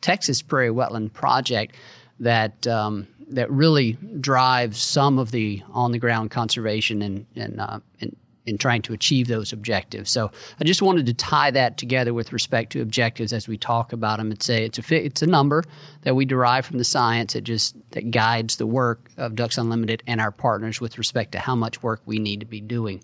Texas 0.00 0.42
Prairie 0.42 0.70
Wetland 0.70 1.12
Project 1.12 1.76
that 2.20 2.66
um, 2.66 3.06
that 3.30 3.50
really 3.50 3.92
drives 4.20 4.80
some 4.80 5.18
of 5.18 5.30
the 5.30 5.62
on 5.72 5.92
the 5.92 5.98
ground 5.98 6.30
conservation 6.30 7.02
and 7.02 7.26
and, 7.36 7.60
uh, 7.60 7.80
and 8.00 8.16
in 8.46 8.58
trying 8.58 8.82
to 8.82 8.92
achieve 8.92 9.26
those 9.26 9.52
objectives. 9.52 10.10
So 10.10 10.30
I 10.60 10.64
just 10.64 10.82
wanted 10.82 11.06
to 11.06 11.14
tie 11.14 11.50
that 11.52 11.78
together 11.78 12.12
with 12.12 12.32
respect 12.32 12.72
to 12.72 12.82
objectives 12.82 13.32
as 13.32 13.48
we 13.48 13.56
talk 13.56 13.92
about 13.92 14.18
them 14.18 14.30
and 14.30 14.42
say 14.42 14.64
it's 14.64 14.78
a 14.78 15.04
it's 15.04 15.22
a 15.22 15.26
number 15.26 15.64
that 16.02 16.14
we 16.14 16.24
derive 16.24 16.66
from 16.66 16.78
the 16.78 16.84
science 16.84 17.32
that 17.32 17.42
just 17.42 17.76
that 17.92 18.10
guides 18.10 18.56
the 18.56 18.66
work 18.66 19.10
of 19.16 19.34
Ducks 19.34 19.58
Unlimited 19.58 20.02
and 20.06 20.20
our 20.20 20.30
partners 20.30 20.80
with 20.80 20.98
respect 20.98 21.32
to 21.32 21.38
how 21.38 21.54
much 21.54 21.82
work 21.82 22.02
we 22.06 22.18
need 22.18 22.40
to 22.40 22.46
be 22.46 22.60
doing. 22.60 23.02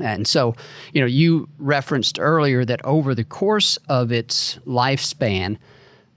And 0.00 0.26
so, 0.26 0.54
you 0.92 1.00
know, 1.00 1.06
you 1.06 1.48
referenced 1.58 2.20
earlier 2.20 2.64
that 2.64 2.84
over 2.84 3.12
the 3.12 3.24
course 3.24 3.76
of 3.88 4.12
its 4.12 4.56
lifespan, 4.64 5.58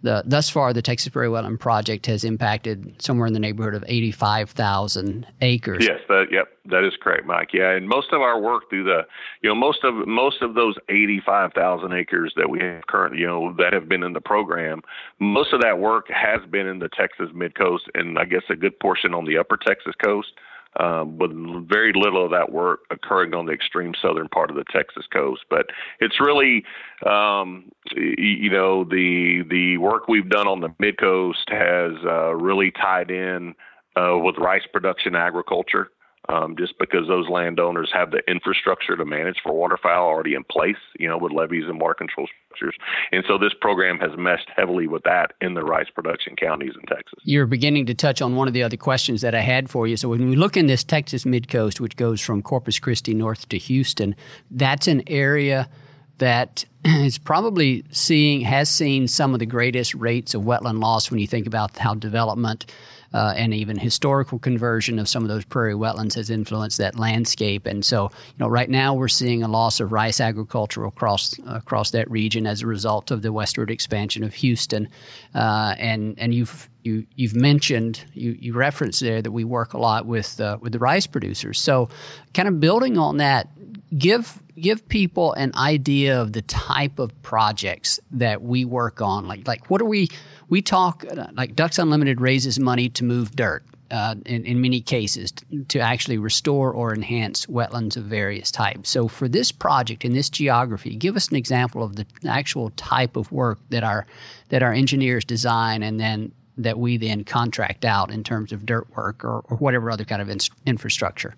the, 0.03 0.21
thus 0.25 0.49
far, 0.49 0.73
the 0.73 0.81
Texas 0.81 1.09
Prairie 1.09 1.29
Wetland 1.29 1.59
Project 1.59 2.05
has 2.07 2.25
impacted 2.25 3.01
somewhere 3.01 3.25
in 3.25 3.33
the 3.33 3.39
neighborhood 3.39 3.73
of 3.73 3.85
85,000 3.87 5.25
acres. 5.39 5.85
Yes, 5.87 5.99
that, 6.09 6.25
yep, 6.29 6.49
that 6.65 6.83
is 6.83 6.93
correct, 7.01 7.25
Mike. 7.25 7.49
Yeah, 7.53 7.71
and 7.71 7.87
most 7.87 8.11
of 8.11 8.19
our 8.21 8.39
work 8.39 8.69
through 8.69 8.83
the, 8.83 9.03
you 9.41 9.49
know, 9.49 9.55
most 9.55 9.83
of 9.85 10.05
most 10.05 10.41
of 10.41 10.55
those 10.55 10.75
85,000 10.89 11.93
acres 11.93 12.33
that 12.35 12.49
we 12.49 12.59
have 12.59 12.85
currently, 12.87 13.21
you 13.21 13.27
know, 13.27 13.53
that 13.57 13.71
have 13.71 13.87
been 13.87 14.03
in 14.03 14.11
the 14.11 14.21
program, 14.21 14.81
most 15.19 15.53
of 15.53 15.61
that 15.61 15.79
work 15.79 16.07
has 16.09 16.41
been 16.49 16.67
in 16.67 16.79
the 16.79 16.89
Texas 16.89 17.29
Mid 17.33 17.55
Coast, 17.55 17.85
and 17.95 18.19
I 18.19 18.25
guess 18.25 18.43
a 18.49 18.55
good 18.55 18.77
portion 18.79 19.13
on 19.13 19.23
the 19.23 19.37
Upper 19.37 19.57
Texas 19.57 19.95
Coast 20.03 20.33
um, 20.79 21.17
with 21.17 21.31
very 21.67 21.93
little 21.93 22.25
of 22.25 22.31
that 22.31 22.51
work 22.51 22.81
occurring 22.89 23.33
on 23.33 23.45
the 23.45 23.51
extreme 23.51 23.93
southern 24.01 24.27
part 24.29 24.49
of 24.49 24.55
the 24.55 24.65
Texas 24.71 25.05
coast. 25.11 25.41
But 25.49 25.67
it's 25.99 26.19
really, 26.19 26.63
um, 27.05 27.71
you 27.95 28.49
know, 28.49 28.83
the 28.83 29.43
the 29.49 29.77
work 29.77 30.07
we've 30.07 30.29
done 30.29 30.47
on 30.47 30.61
the 30.61 30.69
mid 30.79 30.97
coast 30.99 31.49
has 31.49 31.93
uh, 32.05 32.33
really 32.35 32.71
tied 32.71 33.11
in 33.11 33.55
uh, 33.95 34.17
with 34.17 34.37
rice 34.37 34.63
production 34.71 35.15
agriculture 35.15 35.89
um, 36.29 36.55
just 36.57 36.77
because 36.79 37.07
those 37.07 37.27
landowners 37.29 37.91
have 37.93 38.11
the 38.11 38.21
infrastructure 38.29 38.95
to 38.95 39.05
manage 39.05 39.37
for 39.43 39.53
waterfowl 39.53 40.07
already 40.07 40.35
in 40.35 40.43
place, 40.43 40.77
you 40.97 41.07
know, 41.07 41.17
with 41.17 41.31
levees 41.31 41.65
and 41.67 41.79
water 41.79 41.93
control 41.93 42.27
structures. 42.47 42.75
And 43.11 43.23
so 43.27 43.37
this 43.37 43.53
program 43.59 43.99
has 43.99 44.11
meshed 44.17 44.49
heavily 44.55 44.87
with 44.87 45.03
that 45.03 45.33
in 45.41 45.53
the 45.53 45.63
rice 45.63 45.89
production 45.93 46.35
counties 46.35 46.73
in 46.79 46.85
Texas. 46.87 47.19
You're 47.23 47.45
beginning 47.45 47.85
to 47.87 47.93
touch 47.93 48.21
on 48.21 48.35
one 48.35 48.47
of 48.47 48.53
the 48.53 48.63
other 48.63 48.77
questions 48.77 49.21
that 49.21 49.35
I 49.35 49.41
had 49.41 49.69
for 49.69 49.87
you. 49.87 49.97
So 49.97 50.09
when 50.09 50.29
we 50.29 50.35
look 50.35 50.55
in 50.55 50.67
this 50.67 50.83
Texas 50.83 51.25
midcoast, 51.25 51.79
which 51.79 51.95
goes 51.97 52.21
from 52.21 52.41
Corpus 52.41 52.79
Christi 52.79 53.13
north 53.13 53.49
to 53.49 53.57
Houston, 53.57 54.15
that's 54.49 54.87
an 54.87 55.03
area 55.07 55.69
that 56.17 56.65
is 56.85 57.17
probably 57.17 57.83
seeing 57.91 58.41
has 58.41 58.69
seen 58.69 59.07
some 59.07 59.33
of 59.33 59.39
the 59.39 59.45
greatest 59.45 59.93
rates 59.95 60.33
of 60.33 60.43
wetland 60.43 60.81
loss 60.81 61.09
when 61.09 61.19
you 61.19 61.27
think 61.27 61.47
about 61.47 61.77
how 61.77 61.93
development 61.93 62.65
uh, 63.13 63.33
and 63.37 63.53
even 63.53 63.77
historical 63.77 64.39
conversion 64.39 64.97
of 64.97 65.07
some 65.07 65.23
of 65.23 65.29
those 65.29 65.45
prairie 65.45 65.73
wetlands 65.73 66.15
has 66.15 66.29
influenced 66.29 66.79
that 66.79 66.97
landscape. 66.97 67.67
And 67.67 67.85
so, 67.85 68.05
you 68.11 68.33
know, 68.39 68.47
right 68.47 68.69
now 68.69 68.95
we're 68.95 69.07
seeing 69.07 69.43
a 69.43 69.47
loss 69.47 69.79
of 69.79 69.91
rice 69.91 70.19
agriculture 70.19 70.83
across 70.85 71.37
across 71.47 71.91
that 71.91 72.09
region 72.09 72.47
as 72.47 72.61
a 72.61 72.67
result 72.67 73.11
of 73.11 73.21
the 73.21 73.31
westward 73.31 73.69
expansion 73.69 74.23
of 74.23 74.33
Houston. 74.35 74.89
Uh, 75.35 75.75
and 75.77 76.15
and 76.17 76.33
you've 76.33 76.69
you 76.83 77.05
you've 77.15 77.35
mentioned 77.35 78.03
you 78.13 78.35
you 78.39 78.53
referenced 78.53 78.99
there 78.99 79.21
that 79.21 79.31
we 79.31 79.43
work 79.43 79.73
a 79.73 79.77
lot 79.77 80.07
with 80.07 80.41
uh, 80.41 80.57
with 80.59 80.73
the 80.73 80.79
rice 80.79 81.05
producers. 81.05 81.59
So, 81.59 81.89
kind 82.33 82.47
of 82.47 82.59
building 82.59 82.97
on 82.97 83.17
that, 83.17 83.47
give 83.95 84.41
give 84.59 84.87
people 84.87 85.33
an 85.33 85.51
idea 85.55 86.21
of 86.21 86.33
the 86.33 86.41
type 86.43 86.99
of 86.99 87.19
projects 87.21 87.99
that 88.11 88.41
we 88.41 88.65
work 88.65 89.01
on. 89.01 89.27
Like 89.27 89.47
like 89.47 89.69
what 89.69 89.81
are 89.81 89.85
we 89.85 90.09
we 90.49 90.61
talk 90.61 91.05
like 91.33 91.55
Ducks 91.55 91.79
Unlimited 91.79 92.21
raises 92.21 92.59
money 92.59 92.89
to 92.89 93.03
move 93.03 93.35
dirt. 93.35 93.63
Uh, 93.91 94.15
in, 94.25 94.43
in 94.45 94.59
many 94.59 94.81
cases, 94.81 95.31
to, 95.31 95.63
to 95.65 95.79
actually 95.79 96.17
restore 96.17 96.71
or 96.71 96.95
enhance 96.95 97.45
wetlands 97.45 97.95
of 97.95 98.05
various 98.05 98.49
types. 98.49 98.89
So, 98.89 99.07
for 99.07 99.27
this 99.27 99.51
project 99.51 100.03
in 100.03 100.13
this 100.13 100.31
geography, 100.31 100.95
give 100.95 101.15
us 101.15 101.27
an 101.27 101.35
example 101.35 101.83
of 101.83 101.95
the 101.95 102.07
actual 102.27 102.71
type 102.71 103.15
of 103.15 103.31
work 103.31 103.59
that 103.69 103.83
our 103.83 104.07
that 104.49 104.63
our 104.63 104.73
engineers 104.73 105.23
design, 105.23 105.83
and 105.83 105.99
then 105.99 106.31
that 106.57 106.79
we 106.79 106.97
then 106.97 107.23
contract 107.23 107.85
out 107.85 108.09
in 108.09 108.23
terms 108.23 108.51
of 108.51 108.65
dirt 108.65 108.87
work 108.95 109.23
or, 109.23 109.43
or 109.49 109.57
whatever 109.57 109.91
other 109.91 110.05
kind 110.05 110.23
of 110.23 110.29
in, 110.29 110.39
infrastructure. 110.65 111.35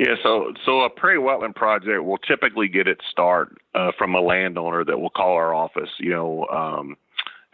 Yeah, 0.00 0.14
so 0.22 0.54
so 0.64 0.80
a 0.80 0.88
prairie 0.88 1.18
wetland 1.18 1.54
project 1.54 2.02
will 2.04 2.16
typically 2.16 2.68
get 2.68 2.88
its 2.88 3.02
start 3.10 3.58
uh, 3.74 3.92
from 3.98 4.14
a 4.14 4.20
landowner 4.20 4.82
that 4.82 4.98
will 4.98 5.10
call 5.10 5.34
our 5.34 5.54
office. 5.54 5.90
You 5.98 6.10
know. 6.10 6.46
Um, 6.46 6.96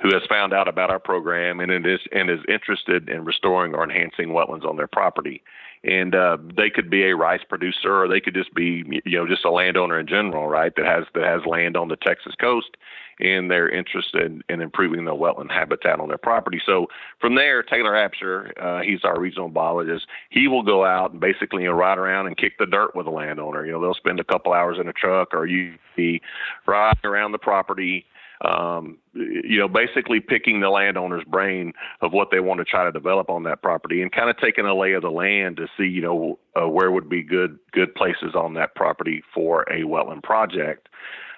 who 0.02 0.12
has 0.12 0.20
found 0.28 0.52
out 0.52 0.68
about 0.68 0.90
our 0.90 0.98
program 0.98 1.58
and 1.58 1.72
is 1.86 2.00
and 2.12 2.28
is 2.28 2.40
interested 2.48 3.08
in 3.08 3.24
restoring 3.24 3.74
or 3.74 3.82
enhancing 3.82 4.28
wetlands 4.28 4.66
on 4.66 4.76
their 4.76 4.86
property. 4.86 5.42
And 5.84 6.14
uh, 6.14 6.36
they 6.54 6.68
could 6.68 6.90
be 6.90 7.04
a 7.04 7.16
rice 7.16 7.40
producer, 7.48 8.02
or 8.02 8.06
they 8.06 8.20
could 8.20 8.34
just 8.34 8.52
be, 8.54 8.84
you 9.06 9.18
know, 9.18 9.26
just 9.26 9.46
a 9.46 9.50
landowner 9.50 9.98
in 9.98 10.06
general, 10.06 10.48
right? 10.48 10.70
That 10.76 10.84
has 10.84 11.04
that 11.14 11.24
has 11.24 11.46
land 11.46 11.78
on 11.78 11.88
the 11.88 11.96
Texas 11.96 12.34
coast, 12.38 12.76
and 13.20 13.50
they're 13.50 13.68
interested 13.68 14.42
in 14.48 14.60
improving 14.60 15.04
the 15.04 15.14
wetland 15.14 15.50
habitat 15.50 16.00
on 16.00 16.08
their 16.08 16.18
property. 16.18 16.60
So 16.64 16.86
from 17.20 17.34
there, 17.34 17.62
Taylor 17.62 17.92
Absher, 17.92 18.50
uh, 18.60 18.82
he's 18.82 19.04
our 19.04 19.18
regional 19.18 19.48
biologist. 19.48 20.06
He 20.30 20.48
will 20.48 20.62
go 20.62 20.84
out 20.84 21.12
and 21.12 21.20
basically 21.20 21.62
you 21.62 21.68
know, 21.68 21.74
ride 21.74 21.98
around 21.98 22.26
and 22.26 22.36
kick 22.36 22.58
the 22.58 22.66
dirt 22.66 22.94
with 22.94 23.06
a 23.06 23.10
landowner. 23.10 23.64
You 23.64 23.72
know, 23.72 23.80
they'll 23.80 23.94
spend 23.94 24.20
a 24.20 24.24
couple 24.24 24.52
hours 24.52 24.78
in 24.80 24.88
a 24.88 24.92
truck, 24.92 25.32
or 25.32 25.46
you 25.46 25.74
be 25.96 26.20
riding 26.66 27.04
around 27.04 27.32
the 27.32 27.38
property 27.38 28.06
um, 28.42 28.98
you 29.14 29.58
know, 29.58 29.68
basically 29.68 30.20
picking 30.20 30.60
the 30.60 30.68
landowner's 30.68 31.24
brain 31.24 31.72
of 32.02 32.12
what 32.12 32.30
they 32.30 32.40
want 32.40 32.58
to 32.58 32.64
try 32.64 32.84
to 32.84 32.92
develop 32.92 33.30
on 33.30 33.44
that 33.44 33.62
property, 33.62 34.02
and 34.02 34.12
kind 34.12 34.28
of 34.28 34.36
taking 34.38 34.66
a 34.66 34.74
lay 34.74 34.92
of 34.92 35.02
the 35.02 35.10
land 35.10 35.56
to 35.56 35.66
see, 35.76 35.84
you 35.84 36.02
know, 36.02 36.38
uh, 36.60 36.68
where 36.68 36.90
would 36.90 37.08
be 37.08 37.22
good 37.22 37.58
good 37.72 37.94
places 37.94 38.34
on 38.34 38.54
that 38.54 38.74
property 38.74 39.22
for 39.32 39.62
a 39.62 39.82
wetland 39.82 40.22
project. 40.22 40.88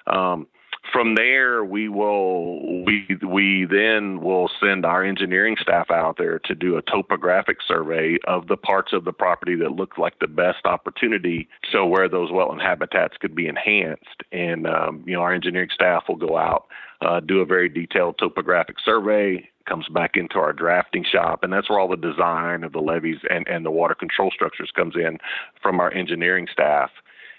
Um, 0.08 0.46
from 0.92 1.14
there, 1.14 1.64
we 1.64 1.88
will 1.88 2.84
we 2.84 3.06
we 3.26 3.66
then 3.70 4.20
will 4.20 4.50
send 4.60 4.84
our 4.84 5.04
engineering 5.04 5.56
staff 5.60 5.90
out 5.90 6.16
there 6.18 6.38
to 6.40 6.54
do 6.54 6.76
a 6.76 6.82
topographic 6.82 7.58
survey 7.66 8.18
of 8.26 8.48
the 8.48 8.56
parts 8.56 8.92
of 8.92 9.04
the 9.04 9.12
property 9.12 9.54
that 9.56 9.72
look 9.72 9.98
like 9.98 10.18
the 10.18 10.26
best 10.26 10.64
opportunity, 10.64 11.48
so 11.70 11.86
where 11.86 12.08
those 12.08 12.30
wetland 12.30 12.62
habitats 12.62 13.16
could 13.20 13.34
be 13.34 13.48
enhanced. 13.48 14.22
And 14.32 14.66
um, 14.66 15.04
you 15.06 15.14
know, 15.14 15.20
our 15.20 15.32
engineering 15.32 15.70
staff 15.72 16.04
will 16.08 16.16
go 16.16 16.36
out, 16.36 16.66
uh, 17.00 17.20
do 17.20 17.40
a 17.40 17.46
very 17.46 17.68
detailed 17.68 18.18
topographic 18.18 18.76
survey, 18.84 19.48
comes 19.68 19.86
back 19.88 20.16
into 20.16 20.38
our 20.38 20.52
drafting 20.52 21.04
shop, 21.04 21.42
and 21.42 21.52
that's 21.52 21.68
where 21.68 21.78
all 21.78 21.88
the 21.88 21.96
design 21.96 22.64
of 22.64 22.72
the 22.72 22.80
levees 22.80 23.18
and 23.30 23.46
and 23.48 23.64
the 23.64 23.70
water 23.70 23.94
control 23.94 24.30
structures 24.32 24.70
comes 24.74 24.94
in 24.96 25.18
from 25.62 25.80
our 25.80 25.92
engineering 25.92 26.46
staff. 26.52 26.90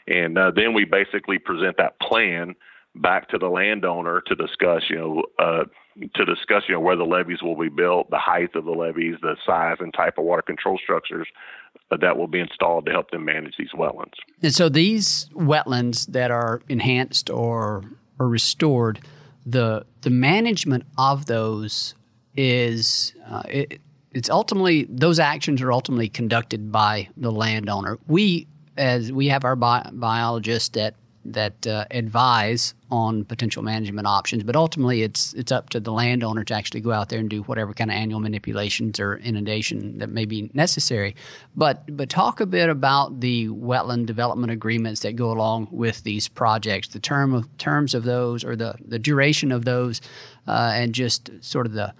And 0.07 0.37
uh, 0.37 0.51
then 0.55 0.73
we 0.73 0.85
basically 0.85 1.37
present 1.37 1.77
that 1.77 1.99
plan 1.99 2.55
back 2.95 3.29
to 3.29 3.37
the 3.37 3.47
landowner 3.47 4.21
to 4.27 4.35
discuss, 4.35 4.83
you 4.89 4.97
know, 4.97 5.23
uh, 5.37 5.63
to 6.15 6.25
discuss, 6.25 6.63
you 6.67 6.73
know, 6.73 6.79
where 6.79 6.95
the 6.95 7.03
levees 7.03 7.41
will 7.41 7.57
be 7.57 7.69
built, 7.69 8.09
the 8.09 8.19
height 8.19 8.55
of 8.55 8.65
the 8.65 8.71
levees, 8.71 9.15
the 9.21 9.35
size 9.45 9.77
and 9.79 9.93
type 9.93 10.17
of 10.17 10.25
water 10.25 10.41
control 10.41 10.79
structures 10.81 11.27
that 11.89 12.17
will 12.17 12.27
be 12.27 12.39
installed 12.39 12.85
to 12.85 12.91
help 12.91 13.11
them 13.11 13.25
manage 13.25 13.55
these 13.57 13.71
wetlands. 13.75 14.13
And 14.41 14.53
so 14.53 14.69
these 14.69 15.27
wetlands 15.33 16.07
that 16.07 16.31
are 16.31 16.61
enhanced 16.69 17.29
or 17.29 17.83
or 18.19 18.27
restored, 18.27 18.99
the 19.45 19.85
the 20.01 20.09
management 20.09 20.83
of 20.97 21.25
those 21.25 21.95
is 22.35 23.13
uh, 23.27 23.43
it, 23.47 23.81
it's 24.11 24.29
ultimately 24.29 24.85
those 24.89 25.19
actions 25.19 25.61
are 25.61 25.71
ultimately 25.71 26.09
conducted 26.09 26.71
by 26.71 27.09
the 27.17 27.31
landowner. 27.31 27.97
We 28.07 28.47
as 28.77 29.11
we 29.11 29.27
have 29.27 29.43
our 29.43 29.55
bi- 29.55 29.89
biologists 29.93 30.69
that 30.69 30.95
that 31.25 31.67
uh, 31.67 31.85
advise 31.91 32.73
on 32.91 33.23
potential 33.25 33.61
management 33.61 34.07
options, 34.07 34.43
but 34.43 34.55
ultimately 34.55 35.03
it's 35.03 35.33
it's 35.33 35.51
up 35.51 35.69
to 35.69 35.79
the 35.79 35.91
landowner 35.91 36.43
to 36.43 36.53
actually 36.53 36.79
go 36.79 36.91
out 36.91 37.09
there 37.09 37.19
and 37.19 37.29
do 37.29 37.41
whatever 37.43 37.73
kind 37.73 37.91
of 37.91 37.95
annual 37.95 38.19
manipulations 38.19 38.99
or 38.99 39.17
inundation 39.17 39.97
that 39.99 40.09
may 40.09 40.25
be 40.25 40.49
necessary. 40.53 41.15
But 41.55 41.95
but 41.95 42.09
talk 42.09 42.39
a 42.39 42.45
bit 42.45 42.69
about 42.69 43.19
the 43.19 43.49
wetland 43.49 44.05
development 44.05 44.51
agreements 44.51 45.01
that 45.01 45.15
go 45.15 45.31
along 45.31 45.67
with 45.71 46.03
these 46.03 46.27
projects, 46.27 46.89
the 46.89 46.99
term 46.99 47.33
of 47.33 47.57
terms 47.57 47.93
of 47.93 48.03
those 48.03 48.43
or 48.43 48.55
the 48.55 48.75
the 48.85 48.99
duration 48.99 49.51
of 49.51 49.65
those, 49.65 50.01
uh, 50.47 50.71
and 50.73 50.93
just 50.93 51.29
sort 51.41 51.65
of 51.65 51.73
the 51.73 51.93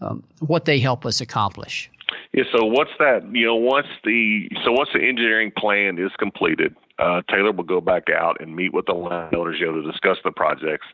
um, 0.00 0.22
what 0.40 0.64
they 0.64 0.78
help 0.80 1.06
us 1.06 1.20
accomplish. 1.20 1.90
Yeah. 2.32 2.44
So 2.52 2.64
what's 2.64 2.90
that? 2.98 3.22
You 3.32 3.46
know, 3.46 3.54
once 3.54 3.86
the 4.04 4.48
so 4.64 4.72
once 4.72 4.90
the 4.92 5.00
engineering 5.00 5.52
plan 5.56 5.98
is 5.98 6.10
completed, 6.18 6.74
uh, 6.98 7.22
Taylor 7.28 7.52
will 7.52 7.64
go 7.64 7.80
back 7.80 8.04
out 8.08 8.40
and 8.40 8.54
meet 8.54 8.72
with 8.72 8.86
the 8.86 8.94
landowners, 8.94 9.56
you 9.58 9.66
know, 9.66 9.80
to 9.80 9.90
discuss 9.90 10.18
the 10.24 10.30
projects. 10.30 10.86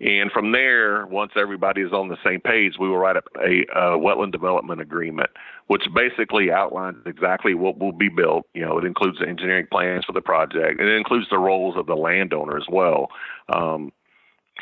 And 0.00 0.32
from 0.32 0.52
there, 0.52 1.06
once 1.06 1.32
everybody 1.36 1.82
is 1.82 1.92
on 1.92 2.08
the 2.08 2.16
same 2.24 2.40
page, 2.40 2.74
we 2.80 2.88
will 2.88 2.98
write 2.98 3.16
up 3.16 3.24
a, 3.36 3.64
a 3.74 3.98
wetland 3.98 4.32
development 4.32 4.80
agreement, 4.80 5.30
which 5.66 5.82
basically 5.94 6.50
outlines 6.50 6.96
exactly 7.06 7.54
what 7.54 7.78
will 7.78 7.92
be 7.92 8.08
built. 8.08 8.46
You 8.54 8.62
know, 8.62 8.78
it 8.78 8.84
includes 8.84 9.18
the 9.18 9.28
engineering 9.28 9.66
plans 9.70 10.04
for 10.04 10.12
the 10.12 10.22
project, 10.22 10.80
and 10.80 10.88
it 10.88 10.96
includes 10.96 11.28
the 11.30 11.38
roles 11.38 11.76
of 11.76 11.86
the 11.86 11.96
landowner 11.96 12.56
as 12.56 12.66
well. 12.68 13.08
Um, 13.52 13.92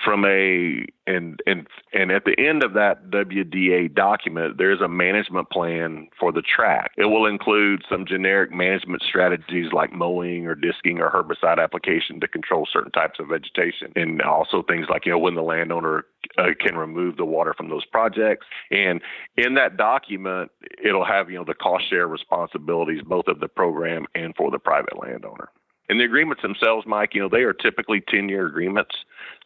from 0.05 0.25
a 0.25 0.87
and 1.07 1.41
and 1.47 1.67
and 1.93 2.11
at 2.11 2.25
the 2.25 2.35
end 2.39 2.63
of 2.63 2.73
that 2.75 3.11
WDA 3.11 3.95
document, 3.95 4.57
there's 4.59 4.81
a 4.81 4.89
management 4.89 5.51
plan 5.51 6.09
for 6.19 6.33
the 6.33 6.43
track. 6.43 6.93
It 6.97 7.07
will 7.07 7.27
include 7.27 7.85
some 7.89 8.07
generic 8.07 8.53
management 8.53 9.03
strategies 9.03 9.73
like 9.73 9.93
mowing 9.93 10.47
or 10.47 10.55
disking 10.55 11.01
or 11.01 11.11
herbicide 11.11 11.63
application 11.63 12.21
to 12.21 12.29
control 12.29 12.67
certain 12.73 12.93
types 12.93 13.19
of 13.19 13.29
vegetation, 13.29 13.93
and 13.97 14.23
also 14.23 14.63
things 14.63 14.87
like 14.89 15.05
you 15.07 15.13
know 15.13 15.19
when 15.19 15.35
the 15.35 15.43
landowner 15.43 16.07
uh, 16.39 16.49
can 16.59 16.77
remove 16.77 17.17
the 17.17 17.25
water 17.25 17.55
from 17.55 17.69
those 17.69 17.85
projects. 17.85 18.47
And 18.71 19.01
in 19.37 19.55
that 19.55 19.77
document, 19.77 20.51
it'll 20.83 21.05
have 21.05 21.31
you 21.31 21.39
know 21.39 21.45
the 21.45 21.55
cost 21.55 21.89
share 21.91 22.07
responsibilities 22.07 23.03
both 23.05 23.27
of 23.27 23.41
the 23.41 23.49
program 23.49 24.07
and 24.15 24.35
for 24.37 24.51
the 24.51 24.59
private 24.59 24.99
landowner. 24.99 25.51
And 25.91 25.99
the 25.99 26.05
agreements 26.05 26.41
themselves, 26.41 26.87
Mike, 26.87 27.15
you 27.15 27.21
know, 27.21 27.29
they 27.29 27.43
are 27.43 27.53
typically 27.53 28.01
10 28.09 28.29
year 28.29 28.47
agreements. 28.47 28.95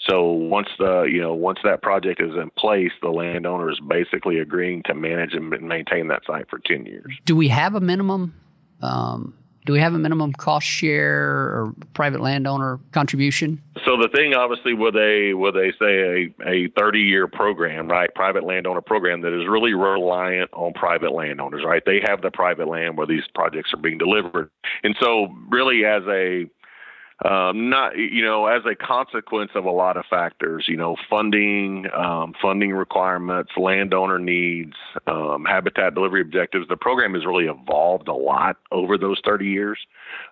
So 0.06 0.30
once 0.30 0.68
the, 0.78 1.04
you 1.04 1.18
know, 1.18 1.32
once 1.32 1.60
that 1.64 1.80
project 1.80 2.20
is 2.20 2.34
in 2.36 2.50
place, 2.50 2.92
the 3.00 3.08
landowner 3.08 3.70
is 3.70 3.80
basically 3.80 4.38
agreeing 4.38 4.82
to 4.82 4.92
manage 4.92 5.32
and 5.32 5.48
maintain 5.48 6.08
that 6.08 6.20
site 6.26 6.50
for 6.50 6.58
10 6.58 6.84
years. 6.84 7.06
Do 7.24 7.34
we 7.34 7.48
have 7.48 7.74
a 7.74 7.80
minimum 7.80 8.34
um, 8.82 9.34
do 9.66 9.72
we 9.72 9.80
have 9.80 9.94
a 9.94 9.98
minimum 9.98 10.32
cost 10.32 10.66
share 10.66 11.22
or 11.22 11.74
private 11.94 12.20
landowner 12.20 12.78
contribution? 12.92 13.62
So 13.84 13.96
the 13.96 14.08
thing, 14.14 14.34
obviously, 14.34 14.74
with 14.74 14.94
a 14.94 15.34
with 15.34 15.56
a 15.56 15.72
say 15.78 16.34
a 16.44 16.66
a 16.66 16.68
30 16.78 17.00
year 17.00 17.26
program, 17.26 17.88
right, 17.88 18.14
private 18.14 18.44
landowner 18.44 18.80
program 18.80 19.22
that 19.22 19.32
is 19.32 19.48
really 19.48 19.74
reliant 19.74 20.50
on 20.52 20.72
private 20.74 21.12
landowners, 21.12 21.62
right? 21.64 21.82
They 21.84 22.00
have 22.06 22.22
the 22.22 22.30
private 22.30 22.68
land 22.68 22.96
where 22.96 23.06
these 23.06 23.24
projects 23.34 23.72
are 23.72 23.80
being 23.80 23.98
delivered, 23.98 24.50
and 24.82 24.94
so 25.00 25.28
really 25.50 25.84
as 25.84 26.02
a 26.08 26.46
um, 27.24 27.70
not 27.70 27.96
you 27.96 28.24
know 28.24 28.46
as 28.46 28.62
a 28.66 28.74
consequence 28.74 29.52
of 29.54 29.64
a 29.64 29.70
lot 29.70 29.96
of 29.96 30.04
factors 30.10 30.64
you 30.66 30.76
know 30.76 30.96
funding 31.08 31.86
um, 31.94 32.34
funding 32.42 32.72
requirements 32.72 33.52
landowner 33.56 34.18
needs 34.18 34.74
um, 35.06 35.44
habitat 35.44 35.94
delivery 35.94 36.20
objectives. 36.20 36.66
The 36.68 36.76
program 36.76 37.14
has 37.14 37.24
really 37.24 37.46
evolved 37.46 38.08
a 38.08 38.14
lot 38.14 38.56
over 38.72 38.98
those 38.98 39.20
30 39.24 39.46
years 39.46 39.78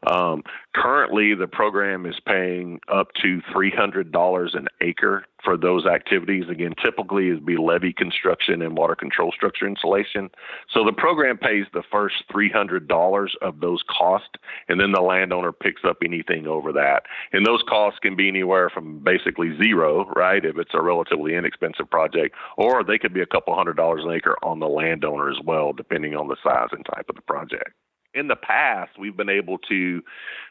um, 0.06 0.42
currently 0.74 1.34
the 1.34 1.46
program 1.46 2.06
is 2.06 2.16
paying 2.26 2.80
up 2.88 3.08
to 3.22 3.40
$300 3.54 4.56
an 4.56 4.68
acre 4.80 5.24
for 5.44 5.56
those 5.56 5.86
activities. 5.86 6.44
Again, 6.48 6.74
typically 6.82 7.28
is 7.28 7.40
be 7.40 7.56
levee 7.56 7.92
construction 7.92 8.62
and 8.62 8.76
water 8.76 8.94
control 8.94 9.32
structure 9.32 9.66
installation. 9.66 10.30
So 10.72 10.84
the 10.84 10.92
program 10.92 11.38
pays 11.38 11.66
the 11.72 11.82
first 11.90 12.24
$300 12.32 13.28
of 13.40 13.60
those 13.60 13.82
costs, 13.88 14.28
and 14.68 14.80
then 14.80 14.92
the 14.92 15.00
landowner 15.00 15.52
picks 15.52 15.82
up 15.84 15.98
anything 16.04 16.46
over 16.46 16.72
that. 16.72 17.04
And 17.32 17.44
those 17.44 17.62
costs 17.68 17.98
can 18.00 18.16
be 18.16 18.28
anywhere 18.28 18.70
from 18.70 19.00
basically 19.00 19.56
zero, 19.62 20.06
right, 20.14 20.44
if 20.44 20.58
it's 20.58 20.74
a 20.74 20.82
relatively 20.82 21.34
inexpensive 21.34 21.90
project, 21.90 22.34
or 22.56 22.84
they 22.84 22.98
could 22.98 23.14
be 23.14 23.22
a 23.22 23.26
couple 23.26 23.54
hundred 23.54 23.76
dollars 23.76 24.02
an 24.04 24.12
acre 24.12 24.36
on 24.42 24.60
the 24.60 24.68
landowner 24.68 25.30
as 25.30 25.38
well, 25.44 25.72
depending 25.72 26.14
on 26.14 26.28
the 26.28 26.36
size 26.42 26.68
and 26.72 26.86
type 26.86 27.06
of 27.08 27.16
the 27.16 27.22
project 27.22 27.72
in 28.14 28.28
the 28.28 28.36
past 28.36 28.98
we've 28.98 29.16
been 29.16 29.28
able 29.28 29.58
to 29.58 30.02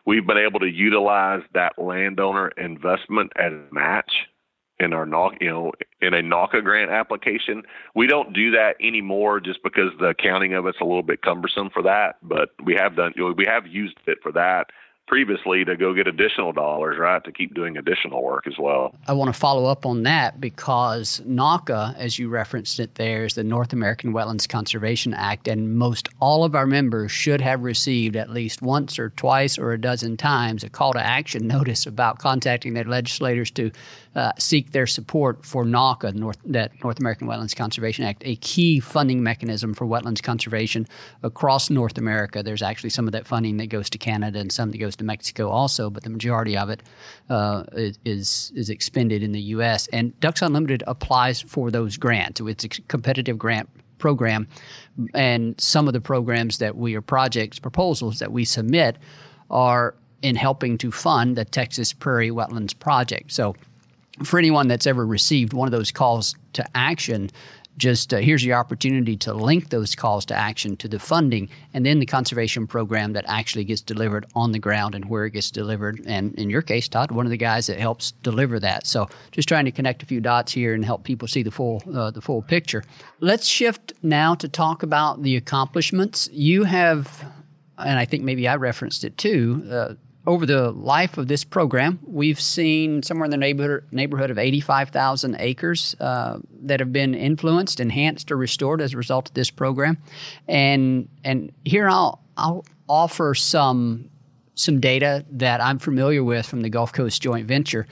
we've 0.06 0.26
been 0.26 0.38
able 0.38 0.60
to 0.60 0.70
utilize 0.70 1.42
that 1.54 1.78
landowner 1.78 2.50
investment 2.58 3.32
as 3.36 3.52
a 3.54 3.74
match 3.74 4.12
in 4.82 4.94
our 4.94 5.06
you 5.40 5.50
know 5.50 5.72
in 6.02 6.14
a 6.14 6.22
NAWCA 6.22 6.64
grant 6.64 6.92
application. 6.92 7.64
We 7.96 8.08
don't 8.08 8.34
do 8.34 8.52
that 8.52 8.76
anymore 8.82 9.40
just 9.40 9.62
because 9.64 9.92
the 10.00 10.08
accounting 10.08 10.54
of 10.54 10.66
it's 10.66 10.82
a 10.82 10.86
little 10.86 11.04
bit 11.04 11.22
cumbersome 11.22 11.70
for 11.70 11.84
that. 11.84 12.16
But 12.24 12.50
we 12.64 12.76
have 12.76 12.96
done 12.96 13.14
we 13.38 13.46
have 13.46 13.68
used 13.68 13.98
it 14.08 14.18
for 14.24 14.32
that 14.32 14.68
previously 15.12 15.66
to 15.66 15.76
go 15.76 15.94
get 15.94 16.08
additional 16.08 16.54
dollars, 16.54 16.98
right, 16.98 17.22
to 17.26 17.34
keep 17.34 17.54
doing 17.54 17.76
additional 17.76 18.24
work 18.24 18.48
as 18.48 18.54
well. 18.58 18.96
I 19.10 19.14
want 19.14 19.28
to 19.28 19.38
follow 19.38 19.66
up 19.66 19.86
on 19.86 20.04
that 20.04 20.40
because 20.40 21.22
NAWCA, 21.28 21.98
as 21.98 22.18
you 22.18 22.30
referenced 22.30 22.80
it 22.80 22.96
there, 22.96 23.26
is 23.26 23.34
the 23.34 23.44
North 23.44 23.74
American 23.74 24.14
Wetlands 24.14 24.48
Conservation 24.48 25.14
Act, 25.14 25.50
and 25.50 25.76
most 25.76 26.08
all 26.22 26.46
of 26.46 26.56
our 26.56 26.66
members 26.66 27.12
should 27.12 27.42
have 27.42 27.62
received 27.62 28.16
at 28.16 28.30
least 28.30 28.62
once 28.62 28.98
or 28.98 29.10
twice 29.10 29.58
or 29.58 29.74
a 29.74 29.82
dozen 29.82 30.16
times 30.16 30.64
a 30.64 30.70
call 30.70 30.94
to 30.94 31.06
action 31.06 31.46
notice 31.56 31.86
about 31.86 32.20
contacting 32.20 32.74
their 32.74 32.86
legislators 32.86 33.52
to 33.52 33.70
uh, 34.16 34.32
seek 34.38 34.72
their 34.72 34.88
support 34.88 35.46
for 35.46 35.64
NAWCA, 35.64 36.14
North, 36.14 36.38
that 36.46 36.72
North 36.84 37.00
American 37.00 37.28
Wetlands 37.28 37.56
Conservation 37.56 38.04
Act, 38.04 38.24
a 38.26 38.36
key 38.38 38.80
funding 38.80 39.24
mechanism 39.24 39.74
for 39.74 39.86
wetlands 39.86 40.22
conservation 40.22 40.86
across 41.24 41.70
North 41.70 41.98
America. 41.98 42.44
There's 42.44 42.62
actually 42.62 42.90
some 42.90 43.08
of 43.08 43.14
that 43.14 43.26
funding 43.26 43.58
that 43.58 43.68
goes 43.68 43.90
to 43.92 43.98
Canada 43.98 44.40
and 44.40 44.52
some 44.52 44.72
that 44.72 44.80
goes 44.80 44.98
to 44.98 45.06
Mexico 45.06 45.50
also, 45.50 45.90
but 45.90 46.04
the 46.04 46.10
majority 46.10 46.58
of 46.58 46.70
it 46.70 46.84
uh, 47.30 47.64
is 47.74 48.52
is 48.56 48.70
expended 48.70 49.24
in 49.24 49.32
the 49.32 49.42
U.S. 49.42 49.88
And 49.88 50.18
Ducks 50.20 50.42
Unlimited 50.42 50.84
applies 50.88 51.40
for 51.42 51.72
those 51.72 51.96
grants. 51.96 52.42
It's 52.42 52.66
a 52.66 52.70
competitive 52.70 53.38
grant 53.38 53.70
program, 53.98 54.48
and 55.14 55.60
some 55.62 55.88
of 55.88 55.94
the 55.94 56.02
programs 56.02 56.58
that 56.58 56.76
we 56.76 56.96
are 56.96 57.02
projects 57.02 57.60
proposals 57.60 58.20
that 58.20 58.32
we 58.32 58.44
submit 58.44 58.98
are 59.50 59.96
in 60.22 60.36
helping 60.36 60.78
to 60.80 60.92
fund 60.92 61.36
the 61.36 61.46
Texas 61.46 61.94
Prairie 61.94 62.30
Wetlands 62.30 62.78
Project. 62.78 63.32
So 63.32 63.56
for 64.24 64.38
anyone 64.38 64.68
that's 64.68 64.88
ever 64.88 65.06
received 65.06 65.54
one 65.54 65.68
of 65.68 65.72
those 65.72 65.92
calls 65.92 66.36
to 66.54 66.66
action, 66.76 67.30
just 67.78 68.14
uh, 68.14 68.18
here's 68.18 68.44
your 68.46 68.58
opportunity 68.58 69.16
to 69.18 69.34
link 69.34 69.70
those 69.70 69.96
calls 69.96 70.26
to 70.26 70.36
action 70.36 70.76
to 70.78 70.88
the 70.88 71.00
funding 71.00 71.50
and 71.74 71.86
then 71.86 72.00
the 72.00 72.06
conservation 72.06 72.68
program 72.68 73.14
that 73.14 73.26
actually 73.28 73.64
gets 73.64 73.82
delivered 73.82 74.26
on 74.36 74.52
the 74.52 74.60
ground 74.60 74.94
and 74.94 75.10
where 75.10 75.26
it 75.26 75.32
gets 75.32 75.50
delivered. 75.50 76.02
And 76.06 76.36
in 76.36 76.50
your 76.50 76.62
case, 76.62 76.88
Todd, 76.88 77.12
one 77.12 77.26
of 77.26 77.32
the 77.32 77.38
guys 77.38 77.68
that 77.68 77.80
helps 77.80 78.12
deliver 78.12 78.60
that. 78.60 78.86
So 78.86 79.10
just 79.32 79.48
trying 79.48 79.66
to 79.66 79.72
connect 79.72 80.04
a 80.04 80.06
few 80.06 80.20
dots 80.20 80.52
here 80.52 80.74
and 80.74 80.84
help 80.84 81.04
people 81.04 81.28
see 81.28 81.44
the 81.44 81.52
full 81.52 81.82
uh, 81.94 82.12
the 82.12 82.22
full 82.22 82.42
picture. 82.42 82.84
Let's 83.20 83.48
shift 83.48 83.94
now 84.04 84.36
to 84.36 84.48
talk 84.48 84.84
about 84.84 85.24
the 85.24 85.36
accomplishments 85.38 86.30
you 86.32 86.66
have. 86.66 87.26
And 87.78 87.98
I 87.98 88.06
think 88.06 88.24
maybe 88.24 88.48
I 88.48 88.58
referenced 88.58 89.04
it 89.04 89.18
too. 89.18 89.66
Uh, 89.72 89.94
over 90.28 90.46
the 90.46 90.72
life 90.72 91.18
of 91.18 91.28
this 91.28 91.44
program, 91.44 92.00
we've 92.04 92.40
seen 92.40 93.02
somewhere 93.02 93.26
in 93.26 93.32
the 93.32 93.38
neighborhood, 93.38 93.86
neighborhood 93.92 94.30
of 94.30 94.38
85,000 94.38 95.36
acres 95.40 95.96
uh, 96.00 96.38
that 96.64 96.80
have 96.80 96.94
been 96.94 97.16
influenced, 97.16 97.80
enhanced, 97.80 98.32
or 98.32 98.38
restored 98.38 98.82
as 98.82 98.94
a 98.94 98.98
result 98.98 99.30
of 99.30 99.34
this 99.34 99.50
program. 99.50 99.98
And 100.48 101.10
and 101.24 101.52
here 101.66 101.90
I'll 101.90 102.22
I'll 102.38 102.66
offer 102.88 103.34
some 103.34 104.10
some 104.54 104.80
data 104.80 105.26
that 105.32 105.60
I'm 105.60 105.80
familiar 105.80 106.24
with 106.24 106.46
from 106.46 106.62
the 106.62 106.70
Gulf 106.70 106.94
Coast 106.94 107.22
Joint 107.22 107.48
Venture 107.48 107.88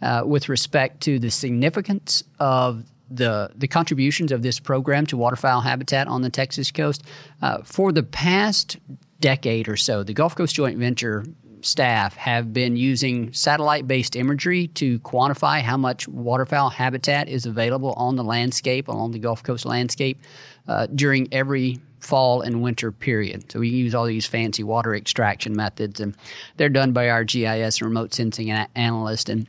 uh, 0.00 0.22
with 0.24 0.48
respect 0.48 1.02
to 1.02 1.18
the 1.18 1.30
significance 1.30 2.24
of 2.38 2.84
the 3.10 3.50
the 3.54 3.68
contributions 3.68 4.32
of 4.32 4.40
this 4.40 4.58
program 4.58 5.04
to 5.06 5.18
waterfowl 5.18 5.60
habitat 5.60 6.08
on 6.08 6.22
the 6.22 6.30
Texas 6.30 6.70
coast. 6.70 7.02
Uh, 7.42 7.58
for 7.62 7.92
the 7.92 8.02
past 8.02 8.78
decade 9.20 9.68
or 9.68 9.76
so, 9.76 10.02
the 10.02 10.14
Gulf 10.14 10.34
Coast 10.34 10.54
Joint 10.54 10.78
Venture 10.78 11.24
staff 11.64 12.16
have 12.16 12.52
been 12.52 12.76
using 12.76 13.32
satellite 13.32 13.88
based 13.88 14.16
imagery 14.16 14.68
to 14.68 14.98
quantify 15.00 15.60
how 15.60 15.76
much 15.76 16.06
waterfowl 16.08 16.70
habitat 16.70 17.28
is 17.28 17.46
available 17.46 17.92
on 17.94 18.16
the 18.16 18.24
landscape, 18.24 18.88
along 18.88 19.12
the 19.12 19.18
Gulf 19.18 19.42
Coast 19.42 19.64
landscape, 19.64 20.20
uh, 20.68 20.86
during 20.94 21.28
every 21.32 21.80
fall 22.00 22.42
and 22.42 22.62
winter 22.62 22.92
period. 22.92 23.50
So 23.50 23.60
we 23.60 23.68
use 23.68 23.94
all 23.94 24.04
these 24.04 24.26
fancy 24.26 24.62
water 24.62 24.94
extraction 24.94 25.56
methods, 25.56 26.00
and 26.00 26.14
they're 26.56 26.68
done 26.68 26.92
by 26.92 27.08
our 27.08 27.24
GIS 27.24 27.80
and 27.80 27.88
remote 27.88 28.12
sensing 28.12 28.50
analyst. 28.50 29.28
And 29.28 29.46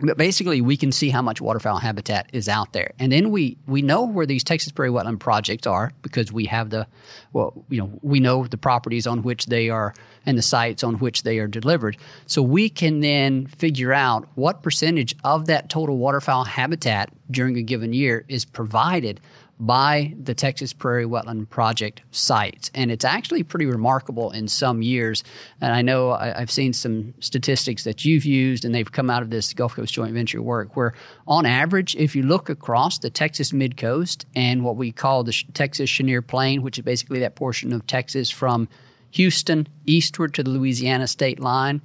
but 0.00 0.18
basically 0.18 0.60
we 0.60 0.76
can 0.76 0.90
see 0.90 1.08
how 1.08 1.22
much 1.22 1.40
waterfowl 1.40 1.78
habitat 1.78 2.28
is 2.32 2.48
out 2.48 2.72
there. 2.72 2.92
And 2.98 3.12
then 3.12 3.30
we 3.30 3.56
we 3.66 3.82
know 3.82 4.04
where 4.04 4.26
these 4.26 4.42
texas 4.42 4.72
prairie 4.72 4.90
wetland 4.90 5.20
projects 5.20 5.66
are 5.66 5.92
because 6.02 6.32
we 6.32 6.46
have 6.46 6.70
the 6.70 6.86
well 7.32 7.64
you 7.68 7.78
know 7.78 7.90
we 8.02 8.20
know 8.20 8.46
the 8.46 8.58
properties 8.58 9.06
on 9.06 9.22
which 9.22 9.46
they 9.46 9.68
are 9.70 9.94
and 10.26 10.36
the 10.36 10.42
sites 10.42 10.82
on 10.82 10.98
which 10.98 11.22
they 11.22 11.38
are 11.38 11.46
delivered. 11.46 11.96
So 12.26 12.42
we 12.42 12.68
can 12.68 13.00
then 13.00 13.46
figure 13.46 13.92
out 13.92 14.26
what 14.34 14.62
percentage 14.62 15.14
of 15.22 15.46
that 15.46 15.68
total 15.68 15.96
waterfowl 15.98 16.44
habitat 16.44 17.10
during 17.30 17.56
a 17.56 17.62
given 17.62 17.92
year 17.92 18.24
is 18.28 18.44
provided 18.44 19.20
by 19.60 20.12
the 20.20 20.34
Texas 20.34 20.72
Prairie 20.72 21.06
Wetland 21.06 21.48
Project 21.48 22.02
sites. 22.10 22.70
And 22.74 22.90
it's 22.90 23.04
actually 23.04 23.42
pretty 23.42 23.66
remarkable 23.66 24.30
in 24.32 24.48
some 24.48 24.82
years. 24.82 25.22
And 25.60 25.72
I 25.72 25.82
know 25.82 26.10
I, 26.10 26.38
have 26.38 26.50
seen 26.50 26.72
some 26.72 27.14
statistics 27.20 27.84
that 27.84 28.04
you've 28.04 28.24
used, 28.24 28.64
and 28.64 28.74
they've 28.74 28.90
come 28.90 29.10
out 29.10 29.22
of 29.22 29.30
this 29.30 29.52
Gulf 29.52 29.74
Coast 29.74 29.94
Joint 29.94 30.12
Venture 30.12 30.42
work, 30.42 30.76
where 30.76 30.94
on 31.26 31.46
average, 31.46 31.94
if 31.96 32.16
you 32.16 32.22
look 32.22 32.48
across 32.48 32.98
the 32.98 33.10
Texas 33.10 33.52
mid 33.52 33.76
coast 33.76 34.26
and 34.34 34.64
what 34.64 34.76
we 34.76 34.90
call 34.90 35.22
the 35.22 35.44
Texas 35.54 35.88
Chenier 35.88 36.22
Plain, 36.22 36.62
which 36.62 36.78
is 36.78 36.84
basically 36.84 37.20
that 37.20 37.36
portion 37.36 37.72
of 37.72 37.86
Texas 37.86 38.30
from 38.30 38.68
Houston 39.12 39.68
eastward 39.86 40.34
to 40.34 40.42
the 40.42 40.50
Louisiana 40.50 41.06
state 41.06 41.38
line, 41.38 41.80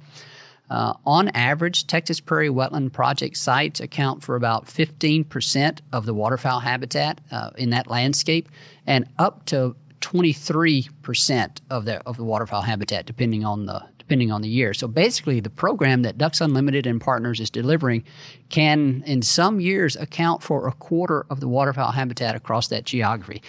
uh, 0.70 0.94
on 1.04 1.28
average, 1.30 1.86
Texas 1.86 2.20
Prairie 2.20 2.48
Wetland 2.48 2.92
Project 2.92 3.36
sites 3.36 3.80
account 3.80 4.22
for 4.22 4.36
about 4.36 4.66
15% 4.66 5.80
of 5.92 6.06
the 6.06 6.14
waterfowl 6.14 6.60
habitat 6.60 7.20
uh, 7.32 7.50
in 7.58 7.70
that 7.70 7.88
landscape, 7.88 8.48
and 8.86 9.06
up 9.18 9.44
to 9.46 9.74
23% 10.00 11.60
of 11.68 11.84
the 11.84 12.00
of 12.06 12.16
the 12.16 12.24
waterfowl 12.24 12.62
habitat, 12.62 13.04
depending 13.04 13.44
on 13.44 13.66
the 13.66 13.84
depending 13.98 14.32
on 14.32 14.42
the 14.42 14.48
year. 14.48 14.72
So 14.72 14.88
basically, 14.88 15.40
the 15.40 15.50
program 15.50 16.02
that 16.02 16.18
Ducks 16.18 16.40
Unlimited 16.40 16.86
and 16.86 17.00
Partners 17.00 17.38
is 17.38 17.50
delivering 17.50 18.04
can, 18.48 19.04
in 19.06 19.22
some 19.22 19.60
years, 19.60 19.94
account 19.94 20.42
for 20.42 20.66
a 20.66 20.72
quarter 20.72 21.26
of 21.30 21.40
the 21.40 21.46
waterfowl 21.46 21.92
habitat 21.92 22.34
across 22.34 22.68
that 22.68 22.84
geography. 22.84 23.42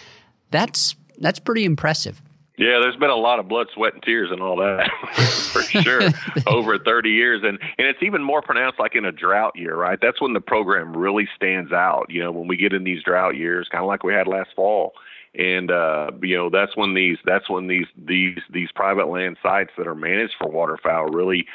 That's 0.50 0.96
that's 1.20 1.40
pretty 1.40 1.66
impressive. 1.66 2.22
Yeah, 2.62 2.78
there's 2.80 2.96
been 2.96 3.10
a 3.10 3.16
lot 3.16 3.40
of 3.40 3.48
blood, 3.48 3.70
sweat, 3.74 3.96
and 3.96 4.04
tears 4.04 4.30
and 4.30 4.40
all 4.40 4.56
that 4.58 4.88
for 5.52 5.64
sure 5.64 6.04
over 6.46 6.78
30 6.78 7.10
years, 7.10 7.42
and 7.44 7.58
and 7.80 7.88
it's 7.88 8.04
even 8.04 8.22
more 8.22 8.44
pronounced 8.44 8.80
like 8.80 8.96
in 8.96 9.04
a 9.04 9.12
drought 9.12 9.54
year, 9.56 9.76
right? 9.76 9.98
That's 10.00 10.22
when 10.22 10.34
the 10.34 10.42
program 10.42 10.96
really 10.96 11.28
stands 11.36 11.72
out. 11.72 12.06
You 12.10 12.22
know, 12.22 12.32
when 12.32 12.48
we 12.48 12.58
get 12.58 12.72
in 12.72 12.84
these 12.84 13.02
drought 13.02 13.36
years, 13.36 13.68
kind 13.72 13.84
of 13.84 13.88
like 13.88 14.04
we 14.04 14.14
had 14.14 14.28
last 14.28 14.52
fall, 14.56 14.94
and 15.34 15.72
uh, 15.72 16.12
you 16.22 16.38
know 16.38 16.52
that's 16.52 16.78
when 16.78 16.94
these 16.94 17.18
that's 17.26 17.50
when 17.50 17.66
these 17.66 17.88
these 17.98 18.38
these 18.54 18.70
private 18.76 19.08
land 19.08 19.38
sites 19.42 19.72
that 19.80 19.88
are 19.88 19.96
managed 19.96 20.36
for 20.40 20.48
waterfowl 20.48 21.06
really 21.06 21.48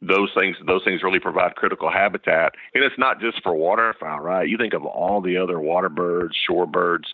those 0.00 0.30
things 0.36 0.56
those 0.66 0.82
things 0.82 1.04
really 1.04 1.20
provide 1.20 1.54
critical 1.54 1.88
habitat 1.88 2.54
and 2.74 2.82
it's 2.82 2.98
not 2.98 3.20
just 3.20 3.40
for 3.44 3.54
waterfowl 3.54 4.18
right 4.18 4.48
you 4.48 4.58
think 4.58 4.74
of 4.74 4.84
all 4.84 5.20
the 5.20 5.36
other 5.36 5.60
water 5.60 5.88
birds 5.88 6.34
shorebirds 6.48 7.04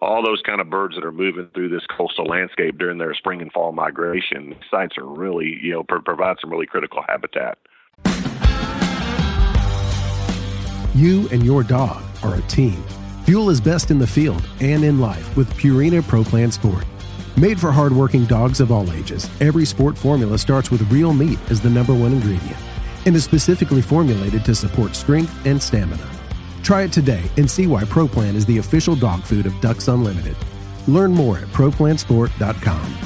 all 0.00 0.22
those 0.22 0.42
kind 0.42 0.60
of 0.60 0.70
birds 0.70 0.94
that 0.94 1.04
are 1.04 1.12
moving 1.12 1.48
through 1.54 1.68
this 1.68 1.86
coastal 1.96 2.26
landscape 2.26 2.78
during 2.78 2.98
their 2.98 3.14
spring 3.14 3.40
and 3.40 3.52
fall 3.52 3.72
migration. 3.72 4.54
Sites 4.70 4.96
are 4.98 5.06
really, 5.06 5.58
you 5.62 5.72
know, 5.72 5.82
provide 5.82 6.36
some 6.40 6.50
really 6.50 6.66
critical 6.66 7.02
habitat. 7.06 7.58
You 10.94 11.28
and 11.30 11.44
your 11.44 11.62
dog 11.62 12.02
are 12.22 12.36
a 12.36 12.42
team. 12.42 12.82
Fuel 13.24 13.50
is 13.50 13.60
best 13.60 13.90
in 13.90 13.98
the 13.98 14.06
field 14.06 14.42
and 14.60 14.84
in 14.84 15.00
life 15.00 15.36
with 15.36 15.52
Purina 15.54 16.06
Pro 16.06 16.24
Plan 16.24 16.50
Sport. 16.50 16.84
Made 17.36 17.60
for 17.60 17.70
hardworking 17.70 18.24
dogs 18.24 18.60
of 18.60 18.72
all 18.72 18.90
ages, 18.92 19.28
every 19.40 19.66
sport 19.66 19.98
formula 19.98 20.38
starts 20.38 20.70
with 20.70 20.90
real 20.90 21.12
meat 21.12 21.38
as 21.50 21.60
the 21.60 21.68
number 21.68 21.92
one 21.92 22.12
ingredient 22.12 22.56
and 23.04 23.14
is 23.14 23.24
specifically 23.24 23.82
formulated 23.82 24.44
to 24.44 24.54
support 24.54 24.94
strength 24.94 25.46
and 25.46 25.62
stamina. 25.62 26.15
Try 26.66 26.82
it 26.82 26.92
today 26.92 27.22
and 27.36 27.48
see 27.48 27.68
why 27.68 27.84
ProPlan 27.84 28.34
is 28.34 28.44
the 28.44 28.58
official 28.58 28.96
dog 28.96 29.22
food 29.22 29.46
of 29.46 29.60
Ducks 29.60 29.86
Unlimited. 29.86 30.36
Learn 30.88 31.12
more 31.12 31.38
at 31.38 31.46
ProPlansport.com. 31.50 33.05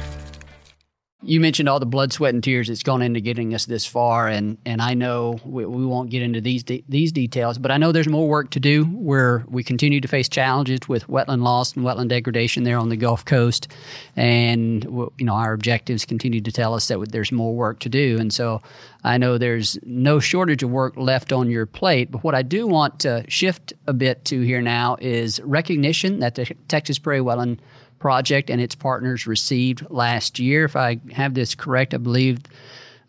you 1.23 1.39
mentioned 1.39 1.69
all 1.69 1.79
the 1.79 1.85
blood, 1.85 2.11
sweat, 2.11 2.33
and 2.33 2.43
tears 2.43 2.67
that's 2.67 2.83
gone 2.83 3.01
into 3.01 3.19
getting 3.19 3.53
us 3.53 3.65
this 3.65 3.85
far, 3.85 4.27
and 4.27 4.57
and 4.65 4.81
I 4.81 4.95
know 4.95 5.39
we, 5.45 5.65
we 5.65 5.85
won't 5.85 6.09
get 6.09 6.23
into 6.23 6.41
these 6.41 6.63
de- 6.63 6.83
these 6.89 7.11
details, 7.11 7.57
but 7.57 7.69
I 7.71 7.77
know 7.77 7.91
there's 7.91 8.07
more 8.07 8.27
work 8.27 8.49
to 8.51 8.59
do. 8.59 8.85
Where 8.85 9.45
we 9.47 9.63
continue 9.63 10.01
to 10.01 10.07
face 10.07 10.27
challenges 10.27 10.79
with 10.87 11.07
wetland 11.07 11.43
loss 11.43 11.75
and 11.75 11.85
wetland 11.85 12.09
degradation 12.09 12.63
there 12.63 12.77
on 12.77 12.89
the 12.89 12.97
Gulf 12.97 13.23
Coast, 13.25 13.67
and 14.15 14.83
you 14.83 15.25
know 15.25 15.35
our 15.35 15.53
objectives 15.53 16.05
continue 16.05 16.41
to 16.41 16.51
tell 16.51 16.73
us 16.73 16.87
that 16.87 17.11
there's 17.11 17.31
more 17.31 17.53
work 17.53 17.79
to 17.79 17.89
do, 17.89 18.17
and 18.19 18.33
so 18.33 18.61
I 19.03 19.17
know 19.17 19.37
there's 19.37 19.77
no 19.83 20.19
shortage 20.19 20.63
of 20.63 20.71
work 20.71 20.97
left 20.97 21.31
on 21.31 21.49
your 21.49 21.65
plate. 21.65 22.11
But 22.11 22.23
what 22.23 22.33
I 22.33 22.41
do 22.41 22.65
want 22.65 22.99
to 23.01 23.25
shift 23.27 23.73
a 23.85 23.93
bit 23.93 24.25
to 24.25 24.41
here 24.41 24.61
now 24.61 24.97
is 24.99 25.39
recognition 25.41 26.19
that 26.19 26.35
the 26.35 26.45
Texas 26.67 26.97
Prairie 26.97 27.21
Wetland 27.21 27.59
project 28.01 28.49
and 28.49 28.59
its 28.59 28.73
partners 28.73 29.27
received 29.27 29.85
last 29.91 30.39
year. 30.39 30.65
If 30.65 30.75
I 30.75 30.99
have 31.13 31.35
this 31.35 31.53
correct, 31.53 31.93
I 31.93 31.97
believe 31.97 32.39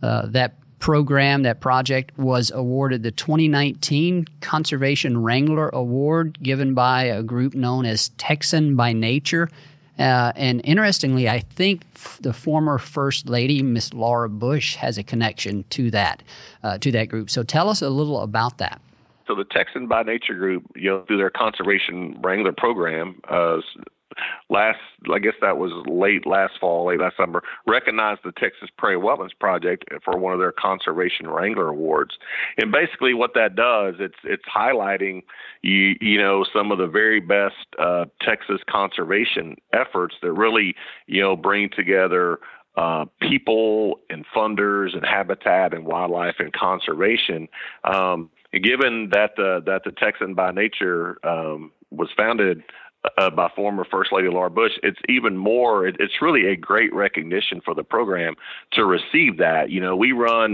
uh, 0.02 0.26
that 0.26 0.54
program, 0.78 1.44
that 1.44 1.60
project 1.60 2.16
was 2.18 2.50
awarded 2.50 3.02
the 3.02 3.10
2019 3.10 4.26
Conservation 4.40 5.22
Wrangler 5.22 5.70
Award 5.70 6.38
given 6.42 6.74
by 6.74 7.04
a 7.04 7.22
group 7.22 7.54
known 7.54 7.86
as 7.86 8.10
Texan 8.10 8.76
by 8.76 8.92
Nature. 8.92 9.48
Uh, 9.98 10.32
and 10.36 10.60
interestingly, 10.64 11.28
I 11.28 11.40
think 11.40 11.82
f- 11.94 12.18
the 12.20 12.32
former 12.32 12.78
First 12.78 13.28
Lady, 13.28 13.62
Miss 13.62 13.94
Laura 13.94 14.28
Bush, 14.28 14.76
has 14.76 14.98
a 14.98 15.02
connection 15.02 15.64
to 15.70 15.90
that 15.92 16.22
uh, 16.62 16.78
to 16.78 16.90
that 16.92 17.08
group. 17.08 17.30
So 17.30 17.42
tell 17.42 17.68
us 17.68 17.80
a 17.80 17.90
little 17.90 18.20
about 18.20 18.58
that. 18.58 18.80
So 19.26 19.34
the 19.34 19.44
Texan 19.44 19.86
by 19.86 20.02
Nature 20.02 20.34
group, 20.34 20.64
you 20.74 20.90
know, 20.90 21.04
through 21.04 21.18
their 21.18 21.30
Conservation 21.30 22.18
Wrangler 22.20 22.52
program, 22.52 23.20
uh, 23.28 23.58
last, 24.48 24.78
I 25.12 25.18
guess 25.18 25.34
that 25.40 25.58
was 25.58 25.72
late 25.86 26.26
last 26.26 26.54
fall, 26.60 26.86
late 26.86 27.00
last 27.00 27.16
summer, 27.16 27.42
recognized 27.66 28.20
the 28.24 28.32
Texas 28.32 28.68
Prairie 28.76 28.96
Wetlands 28.96 29.38
Project 29.38 29.84
for 30.04 30.18
one 30.18 30.32
of 30.32 30.38
their 30.38 30.52
Conservation 30.52 31.28
Wrangler 31.28 31.68
Awards. 31.68 32.16
And 32.58 32.72
basically, 32.72 33.14
what 33.14 33.34
that 33.34 33.56
does, 33.56 33.94
it's 33.98 34.18
it's 34.24 34.44
highlighting 34.54 35.22
you 35.62 35.94
you 36.00 36.18
know 36.18 36.44
some 36.52 36.72
of 36.72 36.78
the 36.78 36.86
very 36.86 37.20
best 37.20 37.54
uh, 37.78 38.06
Texas 38.20 38.60
conservation 38.68 39.56
efforts 39.72 40.14
that 40.22 40.32
really 40.32 40.74
you 41.06 41.20
know 41.20 41.36
bring 41.36 41.70
together 41.70 42.38
uh, 42.76 43.04
people 43.20 44.00
and 44.08 44.24
funders 44.34 44.94
and 44.94 45.04
habitat 45.04 45.74
and 45.74 45.84
wildlife 45.84 46.36
and 46.38 46.52
conservation. 46.52 47.48
Um, 47.84 48.30
given 48.52 49.10
that 49.12 49.32
the 49.36 49.62
that 49.66 49.82
the 49.84 49.92
Texan 49.92 50.34
by 50.34 50.52
nature 50.52 51.18
um, 51.26 51.72
was 51.90 52.08
founded 52.16 52.62
uh, 53.18 53.30
by 53.30 53.48
former 53.54 53.84
First 53.90 54.12
Lady 54.12 54.28
Laura 54.28 54.50
Bush, 54.50 54.72
it's 54.82 54.98
even 55.08 55.36
more. 55.36 55.86
It, 55.86 55.96
it's 55.98 56.22
really 56.22 56.46
a 56.46 56.56
great 56.56 56.94
recognition 56.94 57.60
for 57.64 57.74
the 57.74 57.82
program 57.82 58.34
to 58.72 58.84
receive 58.84 59.38
that. 59.38 59.70
You 59.70 59.80
know, 59.80 59.96
we 59.96 60.12
run, 60.12 60.52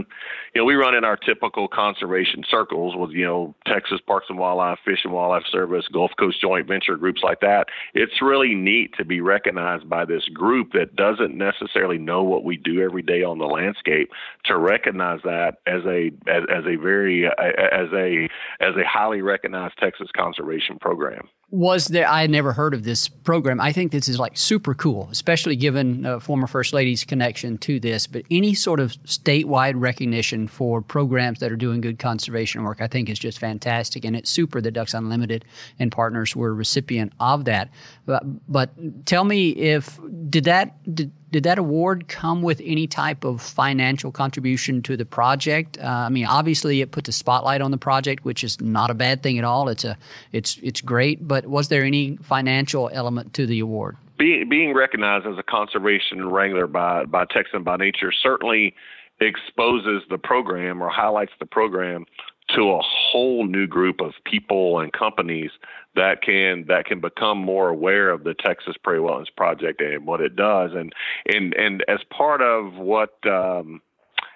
you 0.54 0.60
know, 0.60 0.64
we 0.64 0.74
run 0.74 0.94
in 0.94 1.04
our 1.04 1.16
typical 1.16 1.68
conservation 1.68 2.44
circles 2.50 2.94
with 2.96 3.10
you 3.10 3.24
know 3.24 3.54
Texas 3.66 4.00
Parks 4.06 4.26
and 4.28 4.38
Wildlife, 4.38 4.78
Fish 4.84 5.00
and 5.04 5.12
Wildlife 5.12 5.44
Service, 5.50 5.86
Gulf 5.92 6.12
Coast 6.18 6.40
Joint 6.40 6.66
Venture 6.66 6.96
groups 6.96 7.22
like 7.22 7.40
that. 7.40 7.66
It's 7.94 8.22
really 8.22 8.54
neat 8.54 8.94
to 8.96 9.04
be 9.04 9.20
recognized 9.20 9.88
by 9.88 10.04
this 10.04 10.24
group 10.32 10.72
that 10.72 10.96
doesn't 10.96 11.36
necessarily 11.36 11.98
know 11.98 12.22
what 12.22 12.44
we 12.44 12.56
do 12.56 12.82
every 12.82 13.02
day 13.02 13.22
on 13.22 13.38
the 13.38 13.46
landscape 13.46 14.10
to 14.44 14.56
recognize 14.56 15.20
that 15.24 15.56
as 15.66 15.82
a 15.84 16.10
as, 16.26 16.44
as 16.50 16.64
a 16.66 16.76
very 16.76 17.26
as 17.26 17.92
a 17.92 18.28
as 18.60 18.74
a 18.76 18.86
highly 18.86 19.20
recognized 19.22 19.76
Texas 19.78 20.08
conservation 20.16 20.78
program 20.78 21.28
was 21.50 21.86
there 21.86 22.06
i 22.06 22.20
had 22.20 22.30
never 22.30 22.52
heard 22.52 22.74
of 22.74 22.84
this 22.84 23.08
program. 23.08 23.58
I 23.58 23.72
think 23.72 23.90
this 23.90 24.08
is 24.08 24.18
like 24.18 24.36
super 24.36 24.74
cool 24.74 25.08
especially 25.10 25.56
given 25.56 26.04
uh, 26.04 26.18
former 26.18 26.46
first 26.46 26.72
lady's 26.74 27.04
connection 27.04 27.56
to 27.58 27.80
this. 27.80 28.06
But 28.06 28.24
any 28.30 28.54
sort 28.54 28.80
of 28.80 28.92
statewide 29.04 29.74
recognition 29.76 30.46
for 30.46 30.82
programs 30.82 31.40
that 31.40 31.50
are 31.50 31.56
doing 31.56 31.80
good 31.80 31.98
conservation 31.98 32.64
work 32.64 32.82
i 32.82 32.86
think 32.86 33.08
is 33.08 33.18
just 33.18 33.38
fantastic. 33.38 34.04
And 34.04 34.14
it's 34.14 34.28
super 34.28 34.60
that 34.60 34.72
ducks 34.72 34.92
unlimited 34.92 35.44
and 35.78 35.90
partners 35.90 36.36
were 36.36 36.50
a 36.50 36.52
recipient 36.52 37.12
of 37.18 37.46
that 37.46 37.70
but, 38.08 38.22
but 38.50 38.70
tell 39.04 39.24
me 39.24 39.50
if 39.50 40.00
did 40.30 40.44
that 40.44 40.94
did, 40.94 41.12
did 41.30 41.42
that 41.42 41.58
award 41.58 42.08
come 42.08 42.40
with 42.40 42.58
any 42.64 42.86
type 42.86 43.22
of 43.22 43.42
financial 43.42 44.10
contribution 44.10 44.80
to 44.84 44.96
the 44.96 45.04
project? 45.04 45.76
Uh, 45.76 45.84
I 45.84 46.08
mean, 46.08 46.24
obviously, 46.24 46.80
it 46.80 46.90
puts 46.90 47.10
a 47.10 47.12
spotlight 47.12 47.60
on 47.60 47.70
the 47.70 47.76
project, 47.76 48.24
which 48.24 48.42
is 48.42 48.62
not 48.62 48.90
a 48.90 48.94
bad 48.94 49.22
thing 49.22 49.36
at 49.36 49.44
all. 49.44 49.68
It's 49.68 49.84
a, 49.84 49.98
it's, 50.32 50.58
it's 50.62 50.80
great. 50.80 51.28
But 51.28 51.48
was 51.48 51.68
there 51.68 51.84
any 51.84 52.16
financial 52.22 52.88
element 52.94 53.34
to 53.34 53.44
the 53.44 53.60
award? 53.60 53.98
Being 54.18 54.48
being 54.48 54.72
recognized 54.72 55.26
as 55.26 55.36
a 55.36 55.42
conservation 55.42 56.30
wrangler 56.30 56.66
by 56.66 57.04
by 57.04 57.26
Texan 57.26 57.62
by 57.62 57.76
Nature 57.76 58.10
certainly 58.10 58.74
exposes 59.20 60.02
the 60.08 60.16
program 60.16 60.82
or 60.82 60.88
highlights 60.88 61.32
the 61.40 61.46
program 61.46 62.06
to 62.54 62.70
a 62.70 62.80
whole 62.80 63.46
new 63.46 63.66
group 63.66 64.00
of 64.00 64.12
people 64.24 64.80
and 64.80 64.94
companies 64.94 65.50
that 65.98 66.22
can 66.22 66.64
that 66.68 66.86
can 66.86 67.00
become 67.00 67.38
more 67.38 67.68
aware 67.68 68.10
of 68.10 68.24
the 68.24 68.34
Texas 68.34 68.76
Prairie 68.82 69.00
Wetlands 69.00 69.34
Project 69.36 69.80
and 69.80 70.06
what 70.06 70.20
it 70.20 70.36
does, 70.36 70.70
and 70.74 70.92
and 71.26 71.54
and 71.54 71.84
as 71.88 71.98
part 72.10 72.40
of 72.40 72.74
what 72.74 73.14
um, 73.26 73.82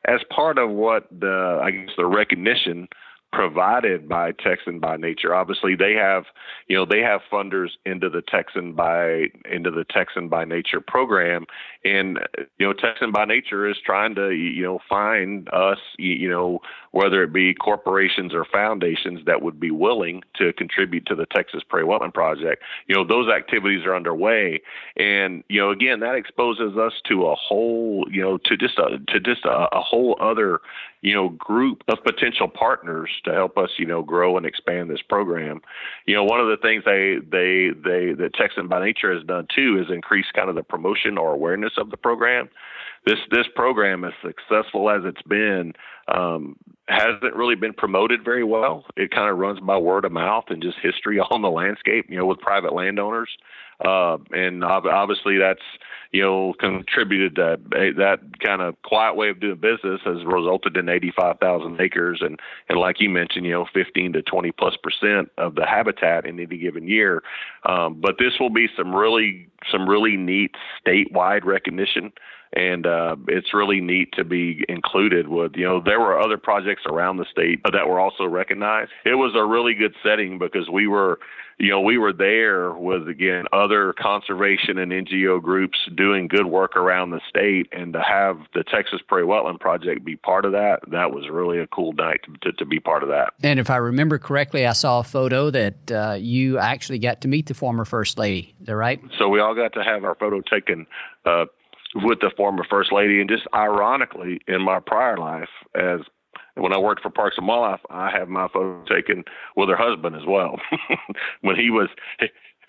as 0.05 0.21
part 0.35 0.59
of 0.59 0.71
what 0.71 1.07
the 1.11 1.61
I 1.63 1.71
guess 1.71 1.91
the 1.97 2.07
recognition 2.07 2.89
provided 3.33 4.07
by 4.09 4.33
Texan 4.33 4.79
by 4.79 4.97
Nature. 4.97 5.35
Obviously, 5.35 5.75
they 5.75 5.95
have, 5.95 6.25
you 6.69 6.77
know, 6.77 6.85
they 6.85 7.01
have 7.01 7.23
funders 7.33 7.71
into 7.87 8.11
the 8.11 8.23
Texan 8.23 8.75
by 8.75 9.29
into 9.51 9.71
the 9.71 9.85
Texan 9.91 10.29
by 10.29 10.45
Nature 10.45 10.81
program, 10.81 11.47
and 11.85 12.19
you 12.59 12.67
know, 12.67 12.73
Texan 12.75 13.11
by 13.11 13.25
Nature 13.25 13.69
is 13.69 13.77
trying 13.85 14.15
to, 14.17 14.31
you 14.31 14.63
know, 14.63 14.79
find 14.89 15.49
us, 15.49 15.79
you 15.99 16.29
know, 16.29 16.61
whether 16.93 17.23
it 17.23 17.33
be 17.33 17.55
corporations 17.55 18.33
or 18.33 18.45
foundations 18.45 19.21
that 19.27 19.43
would 19.43 19.59
be 19.59 19.71
willing 19.71 20.23
to 20.37 20.53
contribute 20.55 21.05
to 21.07 21.15
the 21.15 21.27
Texas 21.27 21.63
Prairie 21.69 21.87
Wetland 21.87 22.15
Project. 22.15 22.63
You 22.87 22.95
know, 22.95 23.05
those 23.07 23.29
activities 23.29 23.85
are 23.85 23.97
underway, 23.97 24.63
and 24.97 25.43
you 25.49 25.61
know, 25.61 25.71
again, 25.71 26.01
that 26.01 26.15
exposes 26.15 26.77
us 26.77 26.93
to 27.09 27.27
a 27.27 27.35
whole, 27.35 28.07
you 28.11 28.23
know, 28.23 28.39
to 28.45 28.57
just 28.57 28.79
a 28.79 28.99
to 29.13 29.21
just 29.21 29.45
a, 29.45 29.69
a 29.73 29.81
whole 29.81 30.17
other 30.21 30.61
you 31.03 31.13
know, 31.13 31.31
group 31.31 31.83
of 31.89 31.99
potential 32.05 32.49
partners 32.49 33.11
to 33.25 33.33
help 33.33 33.59
us, 33.59 33.71
you 33.77 33.85
know, 33.85 34.03
grow 34.03 34.37
and 34.37 34.47
expand 34.47 34.89
this 34.89 35.03
program. 35.03 35.61
You 36.07 36.15
know, 36.15 36.25
one 36.25 36.41
of 36.41 36.47
the 36.47 36.57
things 36.63 36.85
they 36.85 37.17
they 37.21 37.71
they 37.75 38.15
that 38.15 38.35
Texan 38.35 38.69
by 38.69 38.85
Nature 38.85 39.13
has 39.13 39.25
done 39.25 39.49
too 39.55 39.83
is 39.83 39.93
increase 39.93 40.27
kind 40.35 40.49
of 40.49 40.55
the 40.55 40.63
promotion 40.63 41.19
or 41.19 41.35
awareness 41.35 41.73
of 41.77 41.91
the 41.91 41.97
program. 41.97 42.49
This 43.05 43.19
this 43.33 43.47
program, 43.57 44.05
as 44.05 44.13
successful 44.23 44.89
as 44.89 45.03
it's 45.05 45.23
been, 45.23 45.73
um, 46.09 46.57
hasn't 46.89 47.35
really 47.35 47.55
been 47.55 47.73
promoted 47.73 48.25
very 48.25 48.45
well. 48.45 48.85
It 48.97 49.11
kind 49.11 49.31
of 49.31 49.39
runs 49.39 49.61
by 49.61 49.77
word 49.79 50.05
of 50.05 50.13
mouth 50.13 50.45
and 50.49 50.63
just 50.63 50.79
history 50.83 51.19
on 51.31 51.43
the 51.43 51.51
landscape, 51.51 52.07
you 52.09 52.19
know, 52.19 52.27
with 52.27 52.39
private 52.41 52.73
landowners. 52.73 53.31
Uh, 53.85 54.19
and 54.31 54.65
obviously 54.65 55.39
that's 55.39 55.63
you 56.13 56.23
know 56.23 56.55
contributed 56.61 57.35
to 57.37 57.57
that 57.71 58.19
kind 58.41 58.61
of 58.61 58.81
quiet 58.83 59.17
way 59.17 59.31
of 59.31 59.41
doing 59.41 59.57
business 59.57 60.01
has 60.05 60.25
resulted 60.25 60.77
in 60.77 60.89
85,000 60.89 61.81
acres. 61.81 62.21
And 62.21 62.39
and 62.69 62.79
like 62.79 63.01
you 63.01 63.11
mentioned 63.11 63.47
you 63.47 63.53
know 63.53 63.67
15 63.73 64.13
to 64.13 64.23
20 64.23 64.53
plus 64.53 64.75
percent 64.83 65.31
of 65.39 65.55
the 65.55 65.67
habitat 65.67 66.27
in 66.27 66.39
any 66.39 66.59
given 66.59 66.87
year. 66.87 67.23
Um, 67.69 68.01
but 68.01 68.17
this 68.19 68.35
will 68.39 68.51
be 68.51 68.69
some 68.77 68.95
really 68.95 69.49
some 69.71 69.89
really 69.89 70.17
neat 70.17 70.55
statewide 70.87 71.45
recognition. 71.45 72.13
And 72.55 72.87
uh, 72.87 73.17
it's 73.29 73.55
really 73.55 73.81
neat 73.81 74.13
to 74.13 74.25
be 74.25 74.63
included 74.69 75.29
with 75.29 75.53
you 75.55 75.65
know 75.65 75.81
there 75.83 76.01
were 76.01 76.21
other 76.21 76.37
projects 76.37 76.83
around 76.85 77.17
the 77.17 77.25
state 77.31 77.61
that 77.65 77.89
were 77.89 77.99
also 77.99 78.25
recognized. 78.25 78.91
It 79.07 79.15
was 79.15 79.33
a 79.35 79.45
really 79.45 79.73
good 79.73 79.95
setting 80.03 80.39
because 80.39 80.69
we 80.69 80.87
were 80.87 81.19
you 81.59 81.71
know 81.71 81.81
we 81.81 81.97
were 81.97 82.13
there 82.13 82.73
with 82.73 83.09
again 83.09 83.45
other 83.53 83.95
conservation 83.95 84.79
and 84.79 84.93
ngo 84.93 85.41
groups 85.41 85.79
doing 86.03 86.27
good 86.27 86.47
work 86.47 86.77
around 86.77 87.11
the 87.11 87.21
state 87.29 87.69
and 87.73 87.93
to 87.93 88.01
have 88.01 88.39
the 88.55 88.65
texas 88.65 89.01
prairie 89.07 89.25
wetland 89.25 89.61
project 89.61 90.05
be 90.05 90.17
part 90.17 90.45
of 90.45 90.53
that 90.53 90.81
that 90.91 91.13
was 91.13 91.29
really 91.31 91.59
a 91.59 91.67
cool 91.69 91.93
night 91.93 92.21
to, 92.43 92.53
to 92.53 92.65
be 92.65 92.81
part 92.81 93.03
of 93.03 93.09
that 93.09 93.33
and 93.43 93.61
if 93.61 93.71
i 93.71 93.77
remember 93.77 94.19
correctly 94.19 94.67
i 94.67 94.73
saw 94.73 94.99
a 94.99 95.05
photo 95.05 95.51
that 95.51 95.93
uh, 95.93 96.17
you 96.19 96.59
actually 96.59 96.99
got 96.99 97.21
to 97.21 97.29
meet 97.29 97.47
the 97.47 97.55
former 97.55 97.85
first 97.85 98.19
lady 98.19 98.55
is 98.61 98.67
that 98.67 98.77
right 98.77 99.01
so 99.19 99.29
we 99.29 99.41
all 99.41 99.55
got 99.55 99.73
to 99.73 99.85
have 99.85 100.05
our 100.05 100.15
photo 100.17 100.41
taken 100.41 100.87
uh, 101.25 101.45
with 101.95 102.21
the 102.21 102.31
former 102.37 102.65
first 102.69 102.93
lady. 102.93 103.21
And 103.21 103.29
just 103.29 103.47
ironically, 103.55 104.41
in 104.49 104.63
my 104.63 104.81
prior 104.81 105.17
life, 105.17 105.49
as 105.75 106.01
when 106.55 106.73
I 106.73 106.79
worked 106.79 107.03
for 107.03 107.11
Parks 107.11 107.37
and 107.39 107.47
Wildlife, 107.47 107.81
I 107.91 108.11
have 108.11 108.29
my 108.29 108.49
photo 108.49 108.85
taken 108.85 109.25
with 109.57 109.69
her 109.69 109.77
husband 109.77 110.17
as 110.17 110.23
well. 110.27 110.61
when 111.41 111.57
he 111.57 111.71
was 111.71 111.89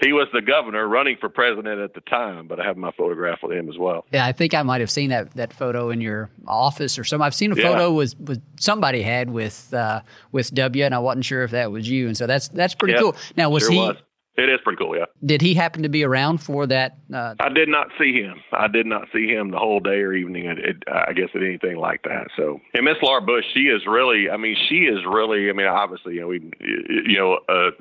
he 0.02 0.12
was 0.12 0.28
the 0.34 0.42
governor 0.42 0.88
running 0.88 1.18
for 1.20 1.30
president 1.30 1.80
at 1.80 1.94
the 1.94 2.02
time, 2.02 2.48
but 2.48 2.60
I 2.60 2.66
have 2.66 2.78
my 2.78 2.92
photograph 2.92 3.40
with 3.44 3.56
him 3.56 3.70
as 3.70 3.78
well. 3.78 4.06
Yeah, 4.12 4.26
I 4.26 4.32
think 4.32 4.54
I 4.54 4.64
might 4.64 4.82
have 4.82 4.92
seen 4.92 5.10
that 5.10 5.32
that 5.36 5.54
photo 5.54 5.90
in 5.90 6.02
your 6.02 6.30
office 6.48 6.98
or 6.98 7.04
something. 7.04 7.26
I've 7.26 7.36
seen 7.36 7.52
a 7.52 7.56
yeah. 7.56 7.72
photo 7.72 7.92
was 7.92 8.16
was 8.18 8.40
somebody 8.60 9.02
had 9.02 9.30
with 9.30 9.74
uh, 9.74 10.02
with 10.32 10.54
W, 10.54 10.84
and 10.84 10.96
I 10.96 11.00
wasn't 11.00 11.26
sure 11.26 11.44
if 11.44 11.52
that 11.52 11.72
was 11.72 11.88
you. 11.88 12.08
And 12.08 12.18
so 12.18 12.28
that's 12.28 12.50
that's 12.50 12.76
pretty 12.76 13.00
cool. 13.00 13.16
Now 13.38 13.50
was 13.50 13.64
sure 13.64 13.72
he 13.72 13.78
was. 13.78 13.98
It 14.36 14.50
is 14.50 14.60
pretty 14.64 14.78
cool, 14.78 14.98
yeah. 14.98 15.06
Did 15.24 15.42
he 15.42 15.54
happen 15.54 15.84
to 15.84 15.90
be 15.90 16.04
around 16.04 16.40
for 16.40 16.66
that? 16.66 16.98
Uh, 17.14 17.36
I 17.40 17.50
did 17.50 17.70
not 17.70 17.90
see 18.00 18.14
him. 18.14 18.42
I 18.52 18.68
did 18.68 18.88
not 18.88 19.08
see 19.14 19.28
him 19.28 19.52
the 19.52 19.60
whole 19.60 19.80
day 19.80 20.02
or 20.02 20.14
evening. 20.14 20.48
At, 20.48 20.58
at, 20.58 20.76
I 20.88 21.14
guess 21.14 21.30
at 21.36 21.44
anything 21.44 21.78
like 21.78 22.02
that. 22.04 22.30
So, 22.36 22.60
and 22.74 22.84
Miss 22.84 22.96
Laura 23.04 23.22
Bush, 23.22 23.46
she 23.54 23.66
is 23.66 23.84
really. 23.86 24.32
I 24.32 24.38
mean, 24.38 24.56
she 24.68 24.86
is 24.86 25.02
really. 25.08 25.52
I 25.52 25.54
mean, 25.54 25.68
obviously, 25.68 26.16
you 26.16 26.22
know, 26.22 26.28
we, 26.28 26.52
you 26.60 27.18
know, 27.18 27.40
uh, 27.48 27.72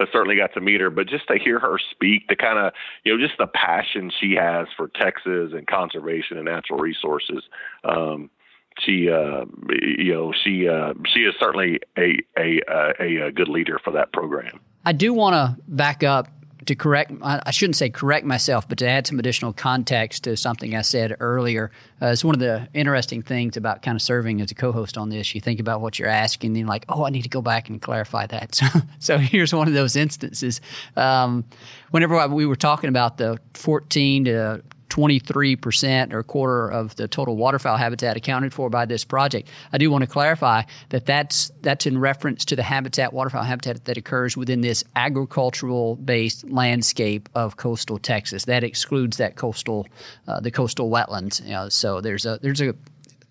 I 0.00 0.06
certainly 0.10 0.36
got 0.36 0.54
to 0.54 0.62
meet 0.62 0.80
her, 0.80 0.88
but 0.88 1.06
just 1.06 1.28
to 1.28 1.38
hear 1.38 1.58
her 1.58 1.76
speak, 1.90 2.28
the 2.28 2.36
kind 2.36 2.58
of, 2.58 2.72
you 3.04 3.14
know, 3.14 3.22
just 3.22 3.36
the 3.38 3.46
passion 3.46 4.10
she 4.18 4.36
has 4.40 4.68
for 4.74 4.88
Texas 4.98 5.52
and 5.52 5.66
conservation 5.66 6.38
and 6.38 6.46
natural 6.46 6.78
resources. 6.78 7.44
Um, 7.84 8.30
she 8.80 9.10
uh, 9.10 9.44
you 9.82 10.14
know 10.14 10.32
she 10.44 10.68
uh, 10.68 10.94
she 11.12 11.20
is 11.20 11.34
certainly 11.38 11.80
a, 11.98 12.18
a 12.38 12.60
a 13.00 13.26
a 13.26 13.32
good 13.32 13.48
leader 13.48 13.78
for 13.82 13.92
that 13.92 14.12
program. 14.12 14.60
I 14.88 14.92
do 14.92 15.12
want 15.12 15.34
to 15.34 15.62
back 15.70 16.02
up 16.02 16.28
to 16.64 16.74
correct 16.74 17.12
I 17.22 17.50
shouldn't 17.50 17.76
say 17.76 17.90
correct 17.90 18.24
myself, 18.24 18.66
but 18.66 18.78
to 18.78 18.88
add 18.88 19.06
some 19.06 19.18
additional 19.18 19.52
context 19.52 20.24
to 20.24 20.34
something 20.34 20.74
I 20.74 20.80
said 20.80 21.14
earlier. 21.20 21.70
Uh, 22.00 22.06
it's 22.06 22.24
one 22.24 22.34
of 22.34 22.40
the 22.40 22.66
interesting 22.72 23.20
things 23.20 23.58
about 23.58 23.82
kind 23.82 23.96
of 23.96 24.00
serving 24.00 24.40
as 24.40 24.50
a 24.50 24.54
co-host 24.54 24.96
on 24.96 25.10
this. 25.10 25.34
You 25.34 25.42
think 25.42 25.60
about 25.60 25.82
what 25.82 25.98
you're 25.98 26.08
asking, 26.08 26.48
and 26.52 26.56
you're 26.56 26.66
like, 26.66 26.86
oh, 26.88 27.04
I 27.04 27.10
need 27.10 27.24
to 27.24 27.28
go 27.28 27.42
back 27.42 27.68
and 27.68 27.82
clarify 27.82 28.26
that. 28.28 28.58
So, 28.72 28.80
so 28.98 29.18
here's 29.18 29.52
one 29.52 29.68
of 29.68 29.74
those 29.74 29.94
instances. 29.94 30.62
Um, 30.96 31.44
whenever 31.90 32.26
we 32.28 32.46
were 32.46 32.56
talking 32.56 32.88
about 32.88 33.18
the 33.18 33.38
14 33.52 34.24
to 34.24 34.62
23% 34.88 36.12
or 36.12 36.20
a 36.20 36.24
quarter 36.24 36.70
of 36.70 36.96
the 36.96 37.06
total 37.08 37.36
waterfowl 37.36 37.76
habitat 37.76 38.16
accounted 38.16 38.52
for 38.52 38.70
by 38.70 38.86
this 38.86 39.04
project. 39.04 39.48
I 39.72 39.78
do 39.78 39.90
want 39.90 40.02
to 40.02 40.10
clarify 40.10 40.62
that 40.90 41.06
that's, 41.06 41.50
that's 41.60 41.86
in 41.86 41.98
reference 41.98 42.44
to 42.46 42.56
the 42.56 42.62
habitat, 42.62 43.12
waterfowl 43.12 43.42
habitat 43.42 43.84
that 43.84 43.96
occurs 43.96 44.36
within 44.36 44.60
this 44.60 44.84
agricultural 44.96 45.96
based 45.96 46.48
landscape 46.50 47.28
of 47.34 47.56
coastal 47.56 47.98
Texas. 47.98 48.46
That 48.46 48.64
excludes 48.64 49.18
that 49.18 49.36
coastal, 49.36 49.86
uh, 50.26 50.40
the 50.40 50.50
coastal 50.50 50.90
wetlands. 50.90 51.42
You 51.44 51.52
know, 51.52 51.68
so 51.68 52.00
there's 52.00 52.26
a, 52.26 52.38
there's 52.40 52.60
a 52.60 52.74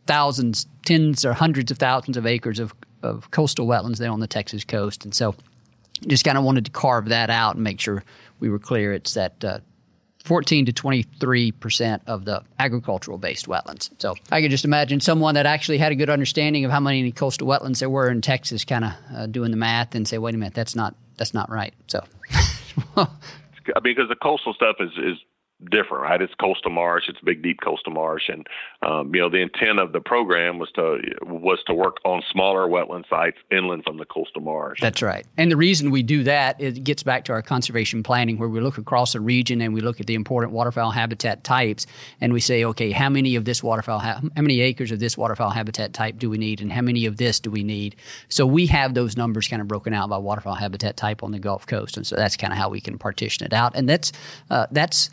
thousands, 0.06 0.68
tens 0.86 1.26
or 1.26 1.34
hundreds 1.34 1.72
of 1.72 1.78
thousands 1.78 2.18
of 2.18 2.26
acres 2.26 2.60
of, 2.60 2.74
of 3.04 3.30
coastal 3.32 3.68
wetlands 3.68 3.98
there 3.98 4.12
on 4.12 4.20
the 4.20 4.28
Texas 4.28 4.64
coast. 4.64 5.06
And 5.06 5.14
so 5.14 5.36
just 6.06 6.24
kind 6.24 6.38
of 6.38 6.44
wanted 6.44 6.66
to 6.66 6.72
carve 6.72 7.10
that 7.10 7.30
out 7.30 7.56
and 7.56 7.64
make 7.64 7.80
sure 7.80 8.04
we 8.40 8.50
were 8.50 8.60
clear. 8.60 8.94
It's 8.94 9.16
that 9.16 9.44
uh, 9.44 9.60
14 10.28 10.66
to 10.66 10.74
23 10.74 11.52
percent 11.54 12.04
of 12.06 12.26
the 12.26 12.44
agricultural 12.60 13.18
based 13.18 13.48
wetlands. 13.48 13.90
So 13.98 14.16
I 14.30 14.42
could 14.42 14.52
just 14.52 14.66
imagine 14.66 15.00
someone 15.00 15.36
that 15.36 15.46
actually 15.46 15.78
had 15.78 15.94
a 15.94 15.96
good 15.96 16.10
understanding 16.10 16.66
of 16.66 16.72
how 16.72 16.82
many 16.82 17.12
coastal 17.14 17.48
wetlands 17.48 17.80
there 17.80 17.90
were 17.90 18.12
in 18.12 18.22
Texas 18.22 18.66
kind 18.66 18.84
of 18.84 18.92
uh, 19.16 19.26
doing 19.28 19.52
the 19.52 19.58
math 19.58 19.96
and 19.96 20.06
say, 20.06 20.18
wait 20.18 20.36
a 20.36 20.38
minute, 20.38 20.54
that's 20.54 20.76
not 20.76 20.96
that's 21.16 21.34
not 21.34 21.50
right. 21.50 21.74
So, 21.88 22.04
I 22.98 23.08
mean, 23.82 23.96
because 23.96 24.10
the 24.10 24.18
coastal 24.22 24.54
stuff 24.54 24.76
is 24.82 24.92
is 24.98 25.18
different, 25.66 26.04
right? 26.04 26.22
It's 26.22 26.34
coastal 26.36 26.72
marsh, 26.72 27.06
it's 27.08 27.20
big 27.22 27.42
deep 27.42 27.60
coastal 27.64 27.92
marsh, 27.92 28.24
and 28.30 28.48
um, 28.84 29.14
you 29.14 29.22
know 29.22 29.30
the 29.30 29.42
intent 29.42 29.80
of 29.80 29.92
the 29.92 30.00
program 30.00 30.60
was 30.60 30.70
to 30.76 31.00
was 31.24 31.60
to 31.66 31.74
work 31.74 31.98
on 32.06 32.22
smaller 32.32 32.68
wetland 32.68 33.10
sites 33.10 33.38
inland 33.52 33.84
from 33.84 33.98
the 33.98 34.06
coastal 34.06 34.42
marsh. 34.42 34.80
That's 34.82 35.02
right. 35.02 35.26
And 35.38 35.52
the 35.52 35.58
reason 35.58 35.90
we 35.90 36.04
do 36.04 36.24
that 36.24 36.62
it 36.62 36.84
gets 36.84 37.04
back 37.04 37.26
to 37.26 37.34
our 37.34 37.42
conservation 37.42 38.04
planning, 38.04 38.38
where 38.38 38.50
we 38.50 38.60
look 38.60 38.78
across 38.78 39.16
a 39.16 39.20
region 39.20 39.62
and 39.62 39.74
we 39.74 39.82
look 39.82 40.00
at 40.00 40.06
the 40.06 40.16
important 40.16 40.54
waterfowl 40.54 40.92
habitat 40.92 41.44
types, 41.44 41.88
and 42.22 42.34
we 42.34 42.40
say, 42.40 42.64
okay, 42.64 42.92
how 42.92 43.10
many 43.10 43.36
of 43.36 43.46
this 43.46 43.64
waterfowl, 43.64 44.00
ha- 44.00 44.22
how 44.36 44.42
many 44.42 44.62
acres 44.62 44.92
of 44.92 45.00
this 45.00 45.18
waterfowl 45.18 45.50
habitat 45.50 45.94
type 45.94 46.20
do 46.20 46.30
we 46.30 46.38
need, 46.38 46.62
and 46.62 46.72
how 46.72 46.82
many 46.82 47.06
of 47.06 47.18
this 47.18 47.40
do 47.40 47.50
we 47.50 47.64
need? 47.64 47.96
So 48.30 48.46
we 48.46 48.68
have 48.68 48.94
those 48.94 49.18
numbers 49.18 49.48
kind 49.48 49.62
of 49.62 49.68
broken 49.68 49.94
out 49.94 50.10
by 50.10 50.18
waterfowl 50.18 50.56
habitat 50.56 50.98
type 50.98 51.24
on 51.24 51.32
the 51.32 51.40
Gulf 51.40 51.66
Coast, 51.66 51.98
and 51.98 52.06
so 52.06 52.16
that's 52.16 52.38
kind 52.38 52.54
of 52.54 52.60
how 52.60 52.70
we 52.70 52.80
can 52.80 53.00
partition 53.00 53.46
it 53.46 53.54
out, 53.54 53.76
and 53.76 53.90
that's 53.90 54.12
uh, 54.52 54.68
that's 54.72 55.10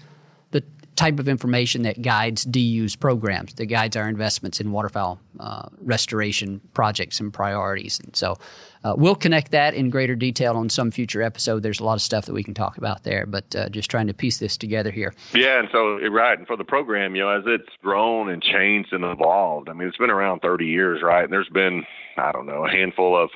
type 0.97 1.19
of 1.19 1.29
information 1.29 1.83
that 1.83 2.01
guides 2.03 2.45
DU's 2.45 2.97
programs, 2.97 3.55
that 3.55 3.67
guides 3.67 3.97
our 3.97 4.09
investments 4.09 4.61
in 4.61 4.71
waterfowl 4.71 5.19
uh, 5.41 5.69
restoration 5.81 6.61
projects 6.73 7.21
and 7.21 7.33
priorities. 7.33 8.01
And 8.01 8.15
so 8.15 8.37
uh, 8.85 8.95
we'll 8.97 9.15
connect 9.15 9.51
that 9.51 9.75
in 9.75 9.91
greater 9.91 10.15
detail 10.15 10.57
on 10.57 10.69
some 10.69 10.91
future 10.91 11.23
episode. 11.23 11.63
There's 11.63 11.81
a 11.81 11.85
lot 11.85 11.95
of 11.95 12.03
stuff 12.03 12.27
that 12.27 12.33
we 12.33 12.43
can 12.43 12.55
talk 12.55 12.77
about 12.77 13.03
there, 13.03 13.27
but 13.27 13.57
uh, 13.57 13.69
just 13.71 13.91
trying 13.91 14.07
to 14.07 14.15
piece 14.15 14.39
this 14.39 14.57
together 14.57 14.91
here. 14.91 15.15
Yeah, 15.33 15.59
and 15.59 15.69
so 15.73 15.99
right, 16.09 16.39
and 16.39 16.47
for 16.47 16.57
the 16.57 16.65
program, 16.65 17.17
you 17.17 17.23
know, 17.23 17.31
as 17.31 17.45
it's 17.47 17.71
grown 17.83 18.29
and 18.29 18.43
changed 18.43 18.93
and 18.93 19.05
evolved, 19.05 19.69
I 19.69 19.73
mean, 19.73 19.89
it's 19.89 19.97
been 19.97 20.11
around 20.11 20.41
30 20.41 20.67
years, 20.67 21.03
right? 21.03 21.25
And 21.25 21.33
there's 21.33 21.49
been, 21.49 21.85
I 22.17 22.31
don't 22.31 22.47
know, 22.47 22.67
a 22.67 22.71
handful 22.71 23.21
of 23.21 23.31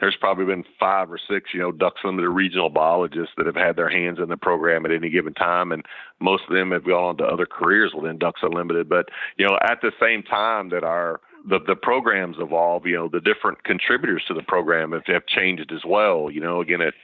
there's 0.00 0.16
probably 0.18 0.44
been 0.44 0.64
five 0.78 1.10
or 1.10 1.18
six, 1.18 1.50
you 1.54 1.60
know, 1.60 1.70
Ducks 1.70 2.00
Unlimited 2.02 2.30
regional 2.30 2.68
biologists 2.68 3.32
that 3.36 3.46
have 3.46 3.54
had 3.54 3.76
their 3.76 3.88
hands 3.88 4.18
in 4.20 4.28
the 4.28 4.36
program 4.36 4.84
at 4.84 4.92
any 4.92 5.08
given 5.08 5.34
time, 5.34 5.72
and 5.72 5.84
most 6.20 6.42
of 6.48 6.54
them 6.54 6.72
have 6.72 6.84
gone 6.84 7.04
on 7.04 7.16
to 7.18 7.24
other 7.24 7.46
careers 7.46 7.92
within 7.94 8.18
Ducks 8.18 8.40
Unlimited. 8.42 8.88
But 8.88 9.06
you 9.36 9.46
know, 9.46 9.56
at 9.62 9.80
the 9.82 9.92
same 10.00 10.22
time 10.22 10.70
that 10.70 10.84
our 10.84 11.20
the 11.48 11.60
the 11.66 11.76
programs 11.76 12.36
evolve, 12.40 12.86
you 12.86 12.96
know, 12.96 13.08
the 13.08 13.20
different 13.20 13.64
contributors 13.64 14.24
to 14.28 14.34
the 14.34 14.42
program 14.42 14.92
have, 14.92 15.06
have 15.06 15.26
changed 15.26 15.72
as 15.72 15.84
well. 15.86 16.30
You 16.30 16.40
know, 16.40 16.60
again, 16.60 16.80
it 16.80 16.94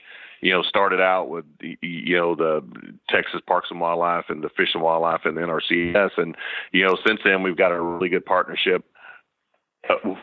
you 0.41 0.51
know 0.51 0.61
started 0.63 0.99
out 0.99 1.29
with 1.29 1.45
you 1.61 2.17
know 2.17 2.35
the 2.35 2.61
Texas 3.09 3.41
Parks 3.47 3.69
and 3.71 3.79
Wildlife 3.79 4.25
and 4.29 4.43
the 4.43 4.49
Fish 4.49 4.69
and 4.73 4.83
Wildlife 4.83 5.21
and 5.23 5.37
the 5.37 5.41
NRCS, 5.41 6.11
and 6.17 6.35
you 6.71 6.85
know 6.85 6.97
since 7.05 7.21
then 7.23 7.41
we've 7.41 7.57
got 7.57 7.71
a 7.71 7.81
really 7.81 8.09
good 8.09 8.25
partnership. 8.25 8.83
Uh, 9.89 10.15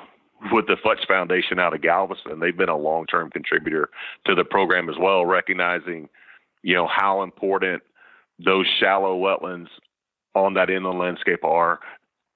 With 0.52 0.66
the 0.66 0.76
Futch 0.84 1.06
Foundation 1.08 1.58
out 1.58 1.74
of 1.74 1.82
Galveston. 1.82 2.38
They've 2.38 2.56
been 2.56 2.68
a 2.68 2.76
long 2.76 3.06
term 3.06 3.30
contributor 3.30 3.90
to 4.26 4.34
the 4.34 4.44
program 4.44 4.88
as 4.88 4.94
well, 4.98 5.26
recognizing, 5.26 6.08
you 6.62 6.74
know, 6.74 6.86
how 6.86 7.22
important 7.22 7.82
those 8.38 8.66
shallow 8.78 9.18
wetlands 9.18 9.66
on 10.34 10.54
that 10.54 10.70
inland 10.70 10.98
landscape 10.98 11.42
are 11.42 11.80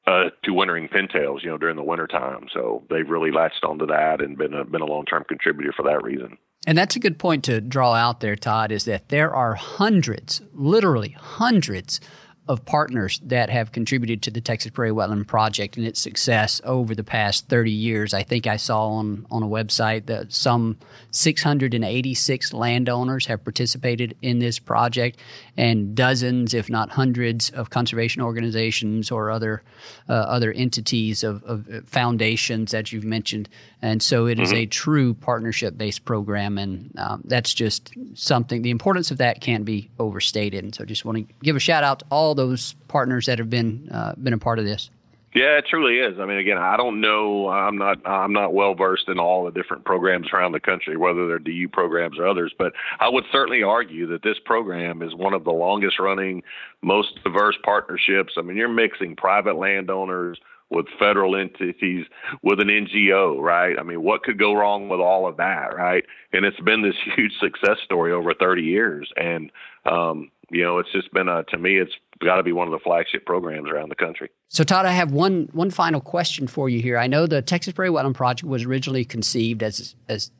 uh, 0.06 0.30
to 0.42 0.52
wintering 0.52 0.88
pintails, 0.88 1.42
you 1.42 1.48
know, 1.48 1.58
during 1.58 1.76
the 1.76 1.82
wintertime. 1.82 2.46
So 2.52 2.82
they've 2.90 3.08
really 3.08 3.30
latched 3.30 3.62
onto 3.62 3.86
that 3.86 4.20
and 4.20 4.36
been 4.36 4.54
a, 4.54 4.64
been 4.64 4.80
a 4.80 4.86
long 4.86 5.04
term 5.04 5.24
contributor 5.28 5.72
for 5.72 5.84
that 5.84 6.02
reason. 6.02 6.36
And 6.66 6.78
that's 6.78 6.94
a 6.94 7.00
good 7.00 7.18
point 7.18 7.44
to 7.44 7.60
draw 7.60 7.94
out 7.94 8.20
there, 8.20 8.36
Todd, 8.36 8.70
is 8.70 8.84
that 8.84 9.08
there 9.08 9.34
are 9.34 9.54
hundreds, 9.54 10.42
literally 10.52 11.10
hundreds 11.10 12.00
of 12.48 12.64
partners 12.64 13.20
that 13.24 13.48
have 13.50 13.70
contributed 13.70 14.20
to 14.20 14.30
the 14.30 14.40
Texas 14.40 14.72
Prairie 14.72 14.90
Wetland 14.90 15.28
Project 15.28 15.76
and 15.76 15.86
its 15.86 16.00
success 16.00 16.60
over 16.64 16.92
the 16.92 17.04
past 17.04 17.48
30 17.48 17.70
years. 17.70 18.12
I 18.12 18.24
think 18.24 18.48
I 18.48 18.56
saw 18.56 18.88
on, 18.88 19.24
on 19.30 19.44
a 19.44 19.46
website 19.46 20.06
that 20.06 20.32
some 20.32 20.76
686 21.12 22.52
landowners 22.52 23.26
have 23.26 23.44
participated 23.44 24.16
in 24.22 24.40
this 24.40 24.58
project, 24.58 25.20
and 25.56 25.94
dozens, 25.94 26.52
if 26.52 26.68
not 26.68 26.90
hundreds, 26.90 27.50
of 27.50 27.70
conservation 27.70 28.22
organizations 28.22 29.12
or 29.12 29.30
other 29.30 29.62
uh, 30.08 30.12
other 30.12 30.52
entities 30.52 31.22
of, 31.22 31.42
of, 31.44 31.66
foundations 31.86 32.72
that 32.72 32.92
you've 32.92 33.04
mentioned. 33.04 33.48
And 33.82 34.00
so 34.00 34.26
it 34.26 34.34
mm-hmm. 34.34 34.42
is 34.42 34.52
a 34.52 34.66
true 34.66 35.12
partnership 35.12 35.76
based 35.76 36.04
program, 36.04 36.56
and 36.56 36.94
um, 36.96 37.22
that's 37.24 37.52
just 37.52 37.92
something. 38.14 38.62
The 38.62 38.70
importance 38.70 39.10
of 39.10 39.18
that 39.18 39.40
can't 39.40 39.64
be 39.64 39.90
overstated. 39.98 40.62
And 40.62 40.72
so, 40.72 40.84
just 40.84 41.04
want 41.04 41.18
to 41.18 41.34
give 41.42 41.56
a 41.56 41.60
shout 41.60 41.82
out 41.82 41.98
to 41.98 42.04
all 42.08 42.36
those 42.36 42.74
partners 42.86 43.26
that 43.26 43.38
have 43.38 43.50
been 43.50 43.88
uh, 43.90 44.14
been 44.14 44.32
a 44.32 44.38
part 44.38 44.60
of 44.60 44.64
this. 44.64 44.88
Yeah, 45.34 45.56
it 45.56 45.64
truly 45.66 45.96
is. 45.96 46.20
I 46.20 46.26
mean, 46.26 46.36
again, 46.36 46.58
I 46.58 46.76
don't 46.76 47.00
know. 47.00 47.48
I'm 47.48 47.78
not. 47.78 48.06
I'm 48.06 48.34
not 48.34 48.52
well 48.52 48.74
versed 48.74 49.08
in 49.08 49.18
all 49.18 49.44
the 49.44 49.50
different 49.50 49.84
programs 49.84 50.28
around 50.32 50.52
the 50.52 50.60
country, 50.60 50.96
whether 50.96 51.26
they're 51.26 51.38
DU 51.38 51.68
programs 51.70 52.18
or 52.18 52.26
others. 52.28 52.52
But 52.56 52.74
I 53.00 53.08
would 53.08 53.24
certainly 53.32 53.62
argue 53.62 54.06
that 54.08 54.22
this 54.22 54.36
program 54.44 55.02
is 55.02 55.14
one 55.14 55.32
of 55.32 55.44
the 55.44 55.50
longest 55.50 55.98
running, 55.98 56.42
most 56.82 57.22
diverse 57.24 57.56
partnerships. 57.64 58.34
I 58.36 58.42
mean, 58.42 58.58
you're 58.58 58.68
mixing 58.68 59.16
private 59.16 59.56
landowners 59.56 60.38
with 60.72 60.86
federal 60.98 61.36
entities, 61.36 62.06
with 62.42 62.60
an 62.60 62.68
NGO, 62.68 63.38
right? 63.38 63.78
I 63.78 63.82
mean, 63.82 64.02
what 64.02 64.22
could 64.22 64.38
go 64.38 64.54
wrong 64.54 64.88
with 64.88 65.00
all 65.00 65.28
of 65.28 65.36
that, 65.36 65.76
right? 65.76 66.04
And 66.32 66.44
it's 66.44 66.58
been 66.60 66.82
this 66.82 66.96
huge 67.16 67.32
success 67.38 67.78
story 67.84 68.12
over 68.12 68.34
30 68.34 68.62
years, 68.62 69.10
and 69.16 69.50
um, 69.84 70.30
you 70.50 70.62
know, 70.62 70.78
it's 70.78 70.92
just 70.92 71.12
been 71.12 71.28
a 71.28 71.44
to 71.44 71.58
me, 71.58 71.78
it's 71.78 71.92
got 72.20 72.36
to 72.36 72.42
be 72.42 72.52
one 72.52 72.68
of 72.68 72.72
the 72.72 72.78
flagship 72.78 73.24
programs 73.24 73.68
around 73.68 73.88
the 73.88 73.94
country. 73.94 74.30
So, 74.48 74.64
Todd, 74.64 74.86
I 74.86 74.92
have 74.92 75.12
one 75.12 75.48
one 75.52 75.70
final 75.70 76.00
question 76.00 76.46
for 76.46 76.68
you 76.68 76.80
here. 76.80 76.98
I 76.98 77.06
know 77.06 77.26
the 77.26 77.42
Texas 77.42 77.72
Prairie 77.72 77.90
Wetland 77.90 78.14
Project 78.14 78.48
was 78.48 78.64
originally 78.64 79.04
conceived 79.04 79.62
as 79.62 79.94
as 80.08 80.30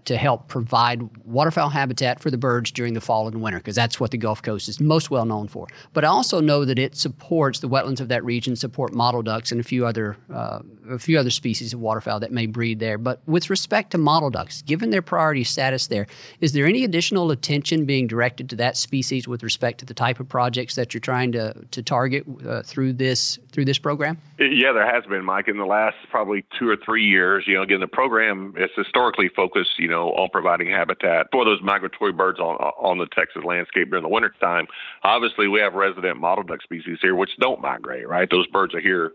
to 0.00 0.16
help 0.16 0.48
provide 0.48 1.02
waterfowl 1.24 1.70
habitat 1.70 2.20
for 2.20 2.30
the 2.30 2.38
birds 2.38 2.70
during 2.70 2.94
the 2.94 3.00
fall 3.00 3.28
and 3.28 3.40
winter, 3.40 3.58
because 3.58 3.74
that's 3.74 3.98
what 4.00 4.10
the 4.10 4.18
Gulf 4.18 4.42
Coast 4.42 4.68
is 4.68 4.80
most 4.80 5.10
well 5.10 5.24
known 5.24 5.48
for. 5.48 5.66
But 5.92 6.04
I 6.04 6.08
also 6.08 6.40
know 6.40 6.64
that 6.64 6.78
it 6.78 6.96
supports 6.96 7.60
the 7.60 7.68
wetlands 7.68 8.00
of 8.00 8.08
that 8.08 8.24
region, 8.24 8.56
support 8.56 8.94
mottle 8.94 9.22
ducks 9.22 9.52
and 9.52 9.60
a 9.60 9.64
few 9.64 9.86
other 9.86 10.16
uh, 10.32 10.60
a 10.90 10.98
few 10.98 11.18
other 11.18 11.30
species 11.30 11.72
of 11.72 11.80
waterfowl 11.80 12.20
that 12.20 12.32
may 12.32 12.46
breed 12.46 12.78
there. 12.78 12.98
But 12.98 13.20
with 13.26 13.48
respect 13.48 13.90
to 13.92 13.98
mottle 13.98 14.30
ducks, 14.30 14.62
given 14.62 14.90
their 14.90 15.02
priority 15.02 15.44
status 15.44 15.86
there, 15.86 16.06
is 16.40 16.52
there 16.52 16.66
any 16.66 16.84
additional 16.84 17.30
attention 17.30 17.86
being 17.86 18.06
directed 18.06 18.50
to 18.50 18.56
that 18.56 18.76
species 18.76 19.26
with 19.26 19.42
respect 19.42 19.78
to 19.80 19.86
the 19.86 19.94
type 19.94 20.20
of 20.20 20.28
projects 20.28 20.74
that 20.74 20.92
you're 20.92 21.00
trying 21.00 21.32
to 21.32 21.54
to 21.70 21.82
target 21.82 22.24
uh, 22.46 22.62
through 22.62 22.92
this 22.92 23.38
through 23.52 23.64
this 23.64 23.78
program? 23.78 24.18
Yeah, 24.38 24.72
there 24.72 24.90
has 24.90 25.04
been, 25.06 25.24
Mike, 25.24 25.48
in 25.48 25.56
the 25.56 25.64
last 25.64 25.96
probably 26.10 26.44
two 26.58 26.68
or 26.68 26.76
three 26.76 27.04
years. 27.04 27.44
You 27.46 27.54
know, 27.54 27.62
again, 27.62 27.80
the 27.80 27.86
program 27.86 28.54
is 28.56 28.70
historically 28.76 29.28
focused 29.28 29.78
you 29.84 29.90
know, 29.90 30.12
on 30.14 30.30
providing 30.32 30.70
habitat 30.70 31.26
for 31.30 31.44
those 31.44 31.60
migratory 31.62 32.10
birds 32.10 32.40
on 32.40 32.56
on 32.56 32.96
the 32.96 33.06
Texas 33.14 33.42
landscape 33.44 33.90
during 33.90 34.02
the 34.02 34.08
wintertime. 34.08 34.66
Obviously, 35.02 35.46
we 35.46 35.60
have 35.60 35.74
resident 35.74 36.18
mottle 36.18 36.42
duck 36.42 36.62
species 36.62 36.96
here 37.02 37.14
which 37.14 37.36
don't 37.38 37.60
migrate, 37.60 38.08
right? 38.08 38.30
Those 38.30 38.46
birds 38.46 38.74
are 38.74 38.80
here. 38.80 39.12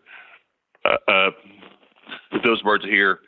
Uh, 0.86 1.12
uh, 1.12 1.32
those 2.46 2.62
birds 2.62 2.86
are 2.86 2.92
here 2.92 3.20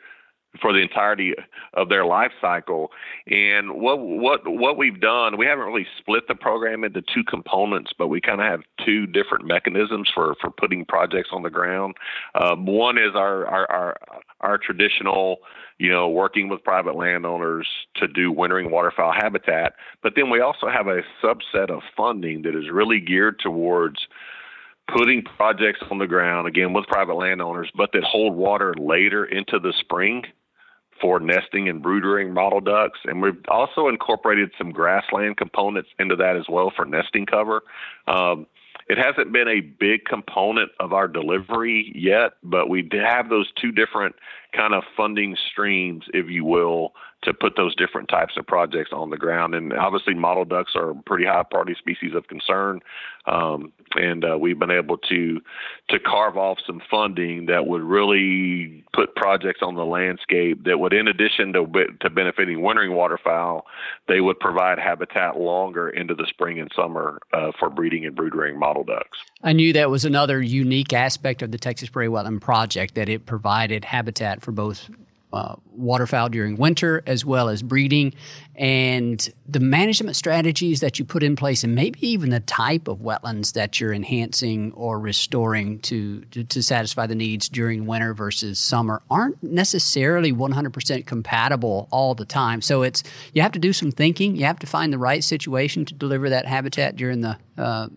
for 0.60 0.72
the 0.72 0.78
entirety 0.78 1.34
of 1.74 1.88
their 1.88 2.04
life 2.04 2.30
cycle. 2.40 2.90
And 3.26 3.72
what 3.72 3.98
what 3.98 4.40
what 4.44 4.76
we've 4.76 5.00
done, 5.00 5.36
we 5.36 5.46
haven't 5.46 5.64
really 5.64 5.86
split 5.98 6.28
the 6.28 6.34
program 6.34 6.84
into 6.84 7.02
two 7.02 7.24
components, 7.24 7.92
but 7.98 8.08
we 8.08 8.20
kind 8.20 8.40
of 8.40 8.46
have 8.46 8.60
two 8.84 9.06
different 9.06 9.46
mechanisms 9.46 10.10
for 10.14 10.36
for 10.40 10.50
putting 10.50 10.84
projects 10.84 11.30
on 11.32 11.42
the 11.42 11.50
ground. 11.50 11.96
Um, 12.34 12.66
one 12.66 12.98
is 12.98 13.16
our 13.16 13.46
our 13.46 13.70
our, 13.70 13.96
our 14.42 14.58
traditional 14.58 15.38
you 15.82 15.90
know, 15.90 16.08
working 16.08 16.48
with 16.48 16.62
private 16.62 16.94
landowners 16.94 17.66
to 17.96 18.06
do 18.06 18.30
wintering 18.30 18.70
waterfowl 18.70 19.12
habitat. 19.12 19.74
But 20.00 20.12
then 20.14 20.30
we 20.30 20.40
also 20.40 20.68
have 20.68 20.86
a 20.86 21.00
subset 21.20 21.70
of 21.70 21.82
funding 21.96 22.42
that 22.42 22.54
is 22.54 22.70
really 22.70 23.00
geared 23.00 23.40
towards 23.40 24.06
putting 24.86 25.22
projects 25.22 25.80
on 25.90 25.98
the 25.98 26.06
ground, 26.06 26.46
again, 26.46 26.72
with 26.72 26.86
private 26.86 27.14
landowners, 27.14 27.68
but 27.76 27.90
that 27.94 28.04
hold 28.04 28.36
water 28.36 28.74
later 28.78 29.24
into 29.24 29.58
the 29.58 29.72
spring 29.80 30.22
for 31.00 31.18
nesting 31.18 31.68
and 31.68 31.82
brooding 31.82 32.32
mottle 32.32 32.60
ducks. 32.60 33.00
And 33.04 33.20
we've 33.20 33.42
also 33.48 33.88
incorporated 33.88 34.52
some 34.56 34.70
grassland 34.70 35.36
components 35.36 35.88
into 35.98 36.14
that 36.14 36.36
as 36.36 36.44
well 36.48 36.72
for 36.74 36.84
nesting 36.84 37.26
cover. 37.26 37.62
Um, 38.06 38.46
it 38.88 38.98
hasn't 38.98 39.32
been 39.32 39.48
a 39.48 39.60
big 39.60 40.04
component 40.04 40.70
of 40.78 40.92
our 40.92 41.08
delivery 41.08 41.92
yet, 41.94 42.32
but 42.42 42.68
we 42.68 42.88
have 42.92 43.30
those 43.30 43.50
two 43.60 43.72
different 43.72 44.14
kind 44.52 44.74
of 44.74 44.82
funding 44.96 45.36
streams, 45.50 46.04
if 46.12 46.28
you 46.28 46.44
will, 46.44 46.92
to 47.22 47.32
put 47.32 47.54
those 47.56 47.74
different 47.76 48.08
types 48.08 48.36
of 48.36 48.46
projects 48.46 48.90
on 48.92 49.10
the 49.10 49.16
ground. 49.16 49.54
And 49.54 49.72
obviously, 49.72 50.14
mottle 50.14 50.44
ducks 50.44 50.72
are 50.74 50.90
a 50.90 50.94
pretty 50.94 51.24
high 51.24 51.44
priority 51.48 51.74
species 51.78 52.14
of 52.14 52.26
concern, 52.26 52.80
um, 53.26 53.72
and 53.94 54.24
uh, 54.24 54.36
we've 54.38 54.58
been 54.58 54.70
able 54.70 54.98
to 54.98 55.40
to 55.88 55.98
carve 56.00 56.36
off 56.36 56.58
some 56.66 56.82
funding 56.90 57.46
that 57.46 57.66
would 57.66 57.82
really 57.82 58.84
put 58.92 59.14
projects 59.14 59.60
on 59.62 59.76
the 59.76 59.84
landscape 59.84 60.64
that 60.64 60.78
would, 60.78 60.92
in 60.92 61.06
addition 61.06 61.52
to 61.52 61.66
to 62.00 62.10
benefiting 62.10 62.62
wintering 62.62 62.92
waterfowl, 62.92 63.66
they 64.08 64.20
would 64.20 64.40
provide 64.40 64.78
habitat 64.78 65.38
longer 65.38 65.88
into 65.88 66.14
the 66.14 66.26
spring 66.28 66.58
and 66.58 66.70
summer 66.74 67.20
uh, 67.32 67.52
for 67.58 67.70
breeding 67.70 68.04
and 68.04 68.16
brood 68.16 68.34
rearing 68.34 68.58
mottle 68.58 68.84
ducks. 68.84 69.18
I 69.44 69.52
knew 69.52 69.72
that 69.74 69.90
was 69.90 70.04
another 70.04 70.42
unique 70.42 70.92
aspect 70.92 71.42
of 71.42 71.52
the 71.52 71.58
Texas 71.58 71.88
Prairie 71.88 72.08
Wetland 72.08 72.40
Project 72.40 72.96
that 72.96 73.08
it 73.08 73.26
provided 73.26 73.84
habitat 73.84 74.41
for 74.42 74.52
both 74.52 74.90
uh, 75.32 75.56
waterfowl 75.70 76.28
during 76.28 76.56
winter 76.56 77.02
as 77.06 77.24
well 77.24 77.48
as 77.48 77.62
breeding. 77.62 78.12
And 78.54 79.26
the 79.48 79.60
management 79.60 80.14
strategies 80.14 80.80
that 80.80 80.98
you 80.98 81.06
put 81.06 81.22
in 81.22 81.36
place 81.36 81.64
and 81.64 81.74
maybe 81.74 82.06
even 82.06 82.28
the 82.28 82.40
type 82.40 82.86
of 82.86 82.98
wetlands 82.98 83.54
that 83.54 83.80
you're 83.80 83.94
enhancing 83.94 84.72
or 84.72 84.98
restoring 84.98 85.78
to, 85.80 86.20
to, 86.32 86.44
to 86.44 86.62
satisfy 86.62 87.06
the 87.06 87.14
needs 87.14 87.48
during 87.48 87.86
winter 87.86 88.12
versus 88.12 88.58
summer 88.58 89.02
aren't 89.10 89.42
necessarily 89.42 90.32
100% 90.32 91.06
compatible 91.06 91.88
all 91.90 92.14
the 92.14 92.26
time. 92.26 92.60
So 92.60 92.82
it's 92.82 93.02
you 93.32 93.40
have 93.40 93.52
to 93.52 93.58
do 93.58 93.72
some 93.72 93.90
thinking. 93.90 94.36
You 94.36 94.44
have 94.44 94.58
to 94.58 94.66
find 94.66 94.92
the 94.92 94.98
right 94.98 95.24
situation 95.24 95.86
to 95.86 95.94
deliver 95.94 96.28
that 96.28 96.44
habitat 96.44 96.96
during 96.96 97.22
the 97.22 97.38
uh, 97.56 97.88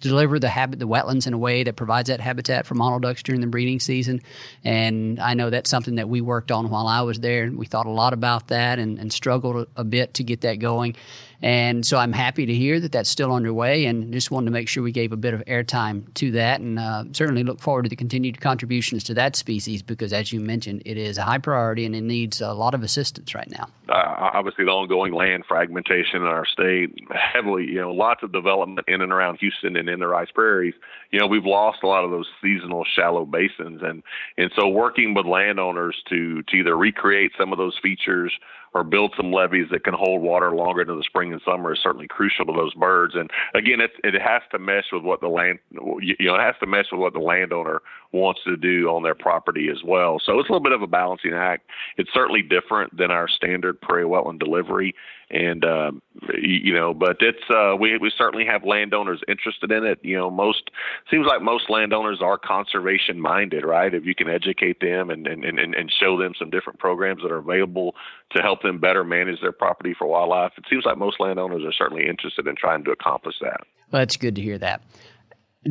deliver 0.00 0.38
the 0.38 0.48
habit 0.48 0.78
the 0.78 0.86
wetlands 0.86 1.26
in 1.26 1.32
a 1.32 1.38
way 1.38 1.62
that 1.64 1.76
provides 1.76 2.08
that 2.08 2.20
habitat 2.20 2.66
for 2.66 2.74
mottle 2.74 2.98
ducks 2.98 3.22
during 3.22 3.40
the 3.40 3.46
breeding 3.46 3.80
season. 3.80 4.20
And 4.64 5.20
i 5.20 5.34
know 5.34 5.50
that's 5.50 5.70
something 5.70 5.96
that 5.96 6.08
we 6.08 6.20
worked 6.20 6.50
on 6.50 6.70
while 6.70 6.86
i 6.86 7.00
was 7.02 7.20
there 7.20 7.50
we 7.50 7.66
thought 7.66 7.86
a 7.86 7.90
lot 7.90 8.12
about 8.12 8.48
that 8.48 8.78
and, 8.78 8.98
and 8.98 9.12
struggled 9.12 9.68
a 9.76 9.84
bit 9.84 10.14
to 10.14 10.24
get 10.24 10.42
that 10.42 10.58
going 10.58 10.96
and 11.44 11.84
so 11.84 11.98
I'm 11.98 12.14
happy 12.14 12.46
to 12.46 12.54
hear 12.54 12.80
that 12.80 12.90
that's 12.90 13.10
still 13.10 13.30
underway 13.30 13.84
and 13.84 14.10
just 14.14 14.30
wanted 14.30 14.46
to 14.46 14.50
make 14.50 14.66
sure 14.66 14.82
we 14.82 14.92
gave 14.92 15.12
a 15.12 15.16
bit 15.18 15.34
of 15.34 15.44
airtime 15.44 16.12
to 16.14 16.30
that 16.30 16.62
and 16.62 16.78
uh, 16.78 17.04
certainly 17.12 17.44
look 17.44 17.60
forward 17.60 17.82
to 17.82 17.90
the 17.90 17.96
continued 17.96 18.40
contributions 18.40 19.04
to 19.04 19.14
that 19.14 19.36
species 19.36 19.82
because, 19.82 20.14
as 20.14 20.32
you 20.32 20.40
mentioned, 20.40 20.80
it 20.86 20.96
is 20.96 21.18
a 21.18 21.22
high 21.22 21.36
priority 21.36 21.84
and 21.84 21.94
it 21.94 22.00
needs 22.00 22.40
a 22.40 22.54
lot 22.54 22.72
of 22.72 22.82
assistance 22.82 23.34
right 23.34 23.50
now. 23.50 23.68
Uh, 23.90 24.30
obviously, 24.32 24.64
the 24.64 24.70
ongoing 24.70 25.12
land 25.12 25.44
fragmentation 25.46 26.22
in 26.22 26.28
our 26.28 26.46
state, 26.46 26.98
heavily, 27.10 27.64
you 27.64 27.78
know, 27.78 27.92
lots 27.92 28.22
of 28.22 28.32
development 28.32 28.88
in 28.88 29.02
and 29.02 29.12
around 29.12 29.36
Houston 29.36 29.76
and 29.76 29.86
in 29.90 30.00
the 30.00 30.08
rice 30.08 30.30
prairies. 30.34 30.72
You 31.10 31.20
know, 31.20 31.26
we've 31.26 31.44
lost 31.44 31.80
a 31.82 31.86
lot 31.86 32.04
of 32.04 32.10
those 32.10 32.26
seasonal 32.42 32.86
shallow 32.96 33.26
basins, 33.26 33.82
and 33.82 34.02
and 34.38 34.50
so 34.56 34.66
working 34.66 35.12
with 35.12 35.26
landowners 35.26 35.96
to 36.08 36.42
to 36.44 36.56
either 36.56 36.74
recreate 36.74 37.32
some 37.38 37.52
of 37.52 37.58
those 37.58 37.78
features 37.82 38.32
or 38.74 38.82
build 38.82 39.14
some 39.16 39.32
levees 39.32 39.68
that 39.70 39.84
can 39.84 39.94
hold 39.94 40.20
water 40.20 40.50
longer 40.50 40.80
into 40.82 40.96
the 40.96 41.04
spring 41.04 41.32
and 41.32 41.40
summer 41.44 41.72
is 41.72 41.78
certainly 41.80 42.08
crucial 42.08 42.44
to 42.44 42.52
those 42.52 42.74
birds. 42.74 43.14
And 43.14 43.30
again, 43.54 43.80
it 43.80 43.92
it 44.02 44.20
has 44.20 44.42
to 44.50 44.58
mesh 44.58 44.86
with 44.92 45.04
what 45.04 45.20
the 45.20 45.28
land 45.28 45.60
you 45.70 46.16
know 46.20 46.34
it 46.34 46.40
has 46.40 46.56
to 46.60 46.66
mesh 46.66 46.86
with 46.90 47.00
what 47.00 47.12
the 47.12 47.20
landowner 47.20 47.82
wants 48.14 48.40
to 48.44 48.56
do 48.56 48.88
on 48.88 49.02
their 49.02 49.14
property 49.14 49.68
as 49.70 49.82
well. 49.84 50.20
So 50.24 50.38
it's 50.38 50.48
a 50.48 50.52
little 50.52 50.62
bit 50.62 50.72
of 50.72 50.82
a 50.82 50.86
balancing 50.86 51.34
act. 51.34 51.68
It's 51.98 52.10
certainly 52.14 52.42
different 52.42 52.96
than 52.96 53.10
our 53.10 53.28
standard 53.28 53.80
prairie 53.80 54.04
wetland 54.04 54.38
delivery, 54.38 54.94
and 55.30 55.64
um, 55.64 56.00
you 56.40 56.72
know, 56.72 56.94
but 56.94 57.16
it's 57.20 57.42
uh, 57.50 57.74
we 57.78 57.98
we 57.98 58.12
certainly 58.16 58.46
have 58.46 58.64
landowners 58.64 59.20
interested 59.26 59.72
in 59.72 59.84
it. 59.84 59.98
You 60.02 60.16
know, 60.16 60.30
most 60.30 60.70
seems 61.10 61.26
like 61.26 61.42
most 61.42 61.68
landowners 61.68 62.22
are 62.22 62.38
conservation 62.38 63.20
minded, 63.20 63.64
right? 63.64 63.92
If 63.92 64.06
you 64.06 64.14
can 64.14 64.28
educate 64.28 64.80
them 64.80 65.10
and 65.10 65.26
and 65.26 65.44
and, 65.44 65.58
and 65.58 65.92
show 66.00 66.16
them 66.16 66.34
some 66.38 66.50
different 66.50 66.78
programs 66.78 67.22
that 67.22 67.32
are 67.32 67.38
available 67.38 67.96
to 68.30 68.42
help 68.42 68.62
them 68.62 68.78
better 68.78 69.02
manage 69.02 69.40
their 69.40 69.52
property 69.52 69.94
for 69.98 70.06
wildlife, 70.06 70.52
it 70.56 70.64
seems 70.70 70.84
like 70.84 70.98
most 70.98 71.18
landowners 71.18 71.62
are 71.64 71.72
certainly 71.72 72.06
interested 72.08 72.46
in 72.46 72.54
trying 72.54 72.84
to 72.84 72.92
accomplish 72.92 73.34
that. 73.40 73.60
Well, 73.90 74.00
that's 74.00 74.16
good 74.16 74.36
to 74.36 74.42
hear 74.42 74.58
that. 74.58 74.82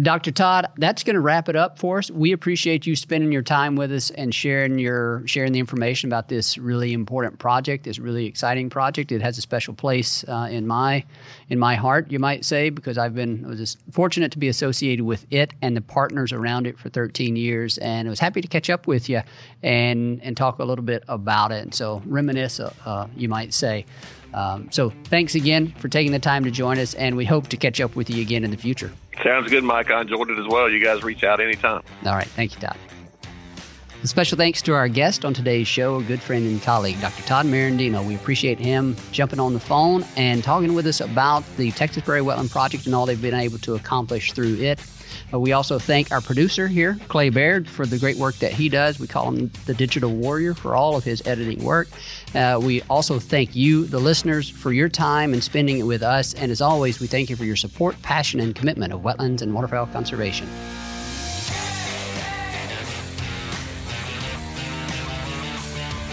Dr. 0.02 0.32
Todd, 0.32 0.68
that's 0.78 1.04
going 1.04 1.14
to 1.14 1.20
wrap 1.20 1.48
it 1.50 1.56
up 1.56 1.78
for 1.78 2.00
us. 2.00 2.10
We 2.10 2.32
appreciate 2.32 2.88
you 2.88 2.96
spending 2.96 3.32
your 3.32 3.44
time 3.44 3.76
with 3.76 3.92
us 3.92 4.10
and 4.10 4.34
sharing 4.34 4.80
your 4.80 5.22
sharing 5.28 5.52
the 5.52 5.60
information 5.60 6.10
about 6.10 6.30
this 6.30 6.58
really 6.58 6.94
important 6.94 7.38
project, 7.38 7.84
this 7.84 8.00
really 8.00 8.26
exciting 8.26 8.72
project. 8.72 9.12
It 9.12 9.22
has 9.22 9.38
a 9.38 9.42
special 9.42 9.76
place 9.76 10.26
uh, 10.28 10.48
in 10.50 10.66
my 10.66 11.06
in 11.50 11.60
my 11.60 11.76
heart, 11.76 12.12
you 12.12 12.18
might 12.18 12.44
say, 12.44 12.72
because 12.72 12.98
I've 12.98 13.14
been 13.14 13.48
was 13.48 13.78
fortunate 13.92 14.32
to 14.32 14.40
be 14.40 14.48
associated 14.48 15.06
with 15.06 15.28
it 15.30 15.54
and 15.62 15.78
the 15.78 15.82
partners 15.82 16.32
around 16.32 16.66
it 16.66 16.80
for 16.80 16.90
13 16.90 17.36
years, 17.36 17.78
and 17.78 18.08
I 18.08 18.10
was 18.10 18.20
happy 18.20 18.42
to 18.42 18.48
catch 18.48 18.72
up 18.72 18.88
with 18.88 19.10
you 19.10 19.22
and 19.62 20.20
and 20.24 20.36
talk 20.36 20.58
a 20.58 20.66
little 20.66 20.86
bit 20.86 21.04
about 21.08 21.52
it. 21.52 21.62
And 21.62 21.74
so 21.74 22.02
reminisce, 22.08 22.60
uh, 22.60 22.74
uh 22.84 23.08
you 23.16 23.30
might 23.30 23.54
say. 23.54 23.86
Um, 24.34 24.70
so 24.72 24.92
thanks 25.06 25.36
again 25.36 25.74
for 25.78 25.88
taking 25.88 26.12
the 26.12 26.20
time 26.20 26.44
to 26.44 26.52
join 26.52 26.80
us, 26.80 26.94
and 26.94 27.16
we 27.16 27.26
hope 27.26 27.48
to 27.50 27.58
catch 27.58 27.80
up 27.80 27.96
with 27.96 28.10
you 28.10 28.22
again 28.22 28.44
in 28.44 28.52
the 28.52 28.58
future. 28.58 28.92
Sounds 29.24 29.50
good, 29.50 29.64
Mike. 29.64 29.92
I 29.92 30.02
enjoyed 30.02 30.30
it 30.30 30.40
as 30.40 30.48
well. 30.48 30.70
You 30.70 30.84
guys 30.84 31.04
reach 31.04 31.24
out 31.24 31.40
anytime. 31.40 31.84
All 32.06 32.16
right. 32.16 32.28
Thank 32.28 32.56
you, 32.56 32.62
Todd. 32.62 32.78
A 34.04 34.08
special 34.08 34.38
thanks 34.38 34.62
to 34.64 34.74
our 34.74 34.90
guest 34.90 35.24
on 35.24 35.34
today's 35.34 35.66
show, 35.66 35.96
a 35.96 36.04
good 36.04 36.20
friend 36.20 36.46
and 36.46 36.62
colleague, 36.62 37.00
Dr. 37.00 37.24
Todd 37.24 37.46
Merendino. 37.46 38.06
We 38.06 38.16
appreciate 38.16 38.60
him 38.60 38.98
jumping 39.14 39.40
on 39.40 39.54
the 39.54 39.62
phone 39.62 40.04
and 40.18 40.44
talking 40.44 40.74
with 40.74 40.86
us 40.88 41.00
about 41.00 41.46
the 41.56 41.72
Texas 41.72 42.04
Prairie 42.04 42.20
Wetland 42.20 42.52
Project 42.52 42.86
and 42.86 42.94
all 42.94 43.06
they've 43.06 43.22
been 43.22 43.34
able 43.34 43.60
to 43.60 43.76
accomplish 43.76 44.34
through 44.34 44.56
it. 44.56 44.82
Uh, 45.34 45.40
we 45.40 45.54
also 45.54 45.80
thank 45.80 46.12
our 46.12 46.22
producer 46.22 46.68
here, 46.68 46.98
Clay 47.08 47.30
Baird, 47.30 47.68
for 47.68 47.86
the 47.86 47.98
great 47.98 48.18
work 48.18 48.36
that 48.36 48.54
he 48.54 48.70
does. 48.70 49.00
We 49.00 49.08
call 49.08 49.30
him 49.30 49.52
the 49.66 49.74
Digital 49.74 50.12
Warrior 50.12 50.54
for 50.54 50.76
all 50.76 50.96
of 50.96 51.04
his 51.04 51.26
editing 51.26 51.64
work. 51.64 51.88
Uh, 52.36 52.60
we 52.62 52.82
also 52.84 53.20
thank 53.20 53.56
you, 53.56 53.86
the 53.86 54.00
listeners, 54.00 54.50
for 54.50 54.72
your 54.72 54.90
time 54.90 55.34
and 55.34 55.44
spending 55.44 55.80
it 55.80 55.84
with 55.84 56.04
us. 56.04 56.34
And 56.34 56.52
as 56.52 56.62
always, 56.62 57.00
we 57.00 57.08
thank 57.08 57.30
you 57.30 57.36
for 57.36 57.46
your 57.46 57.56
support, 57.56 58.00
passion, 58.02 58.40
and 58.40 58.54
commitment 58.54 58.94
of 58.94 59.02
wetlands 59.02 59.42
and 59.42 59.54
waterfowl 59.54 59.88
conservation. 59.88 60.48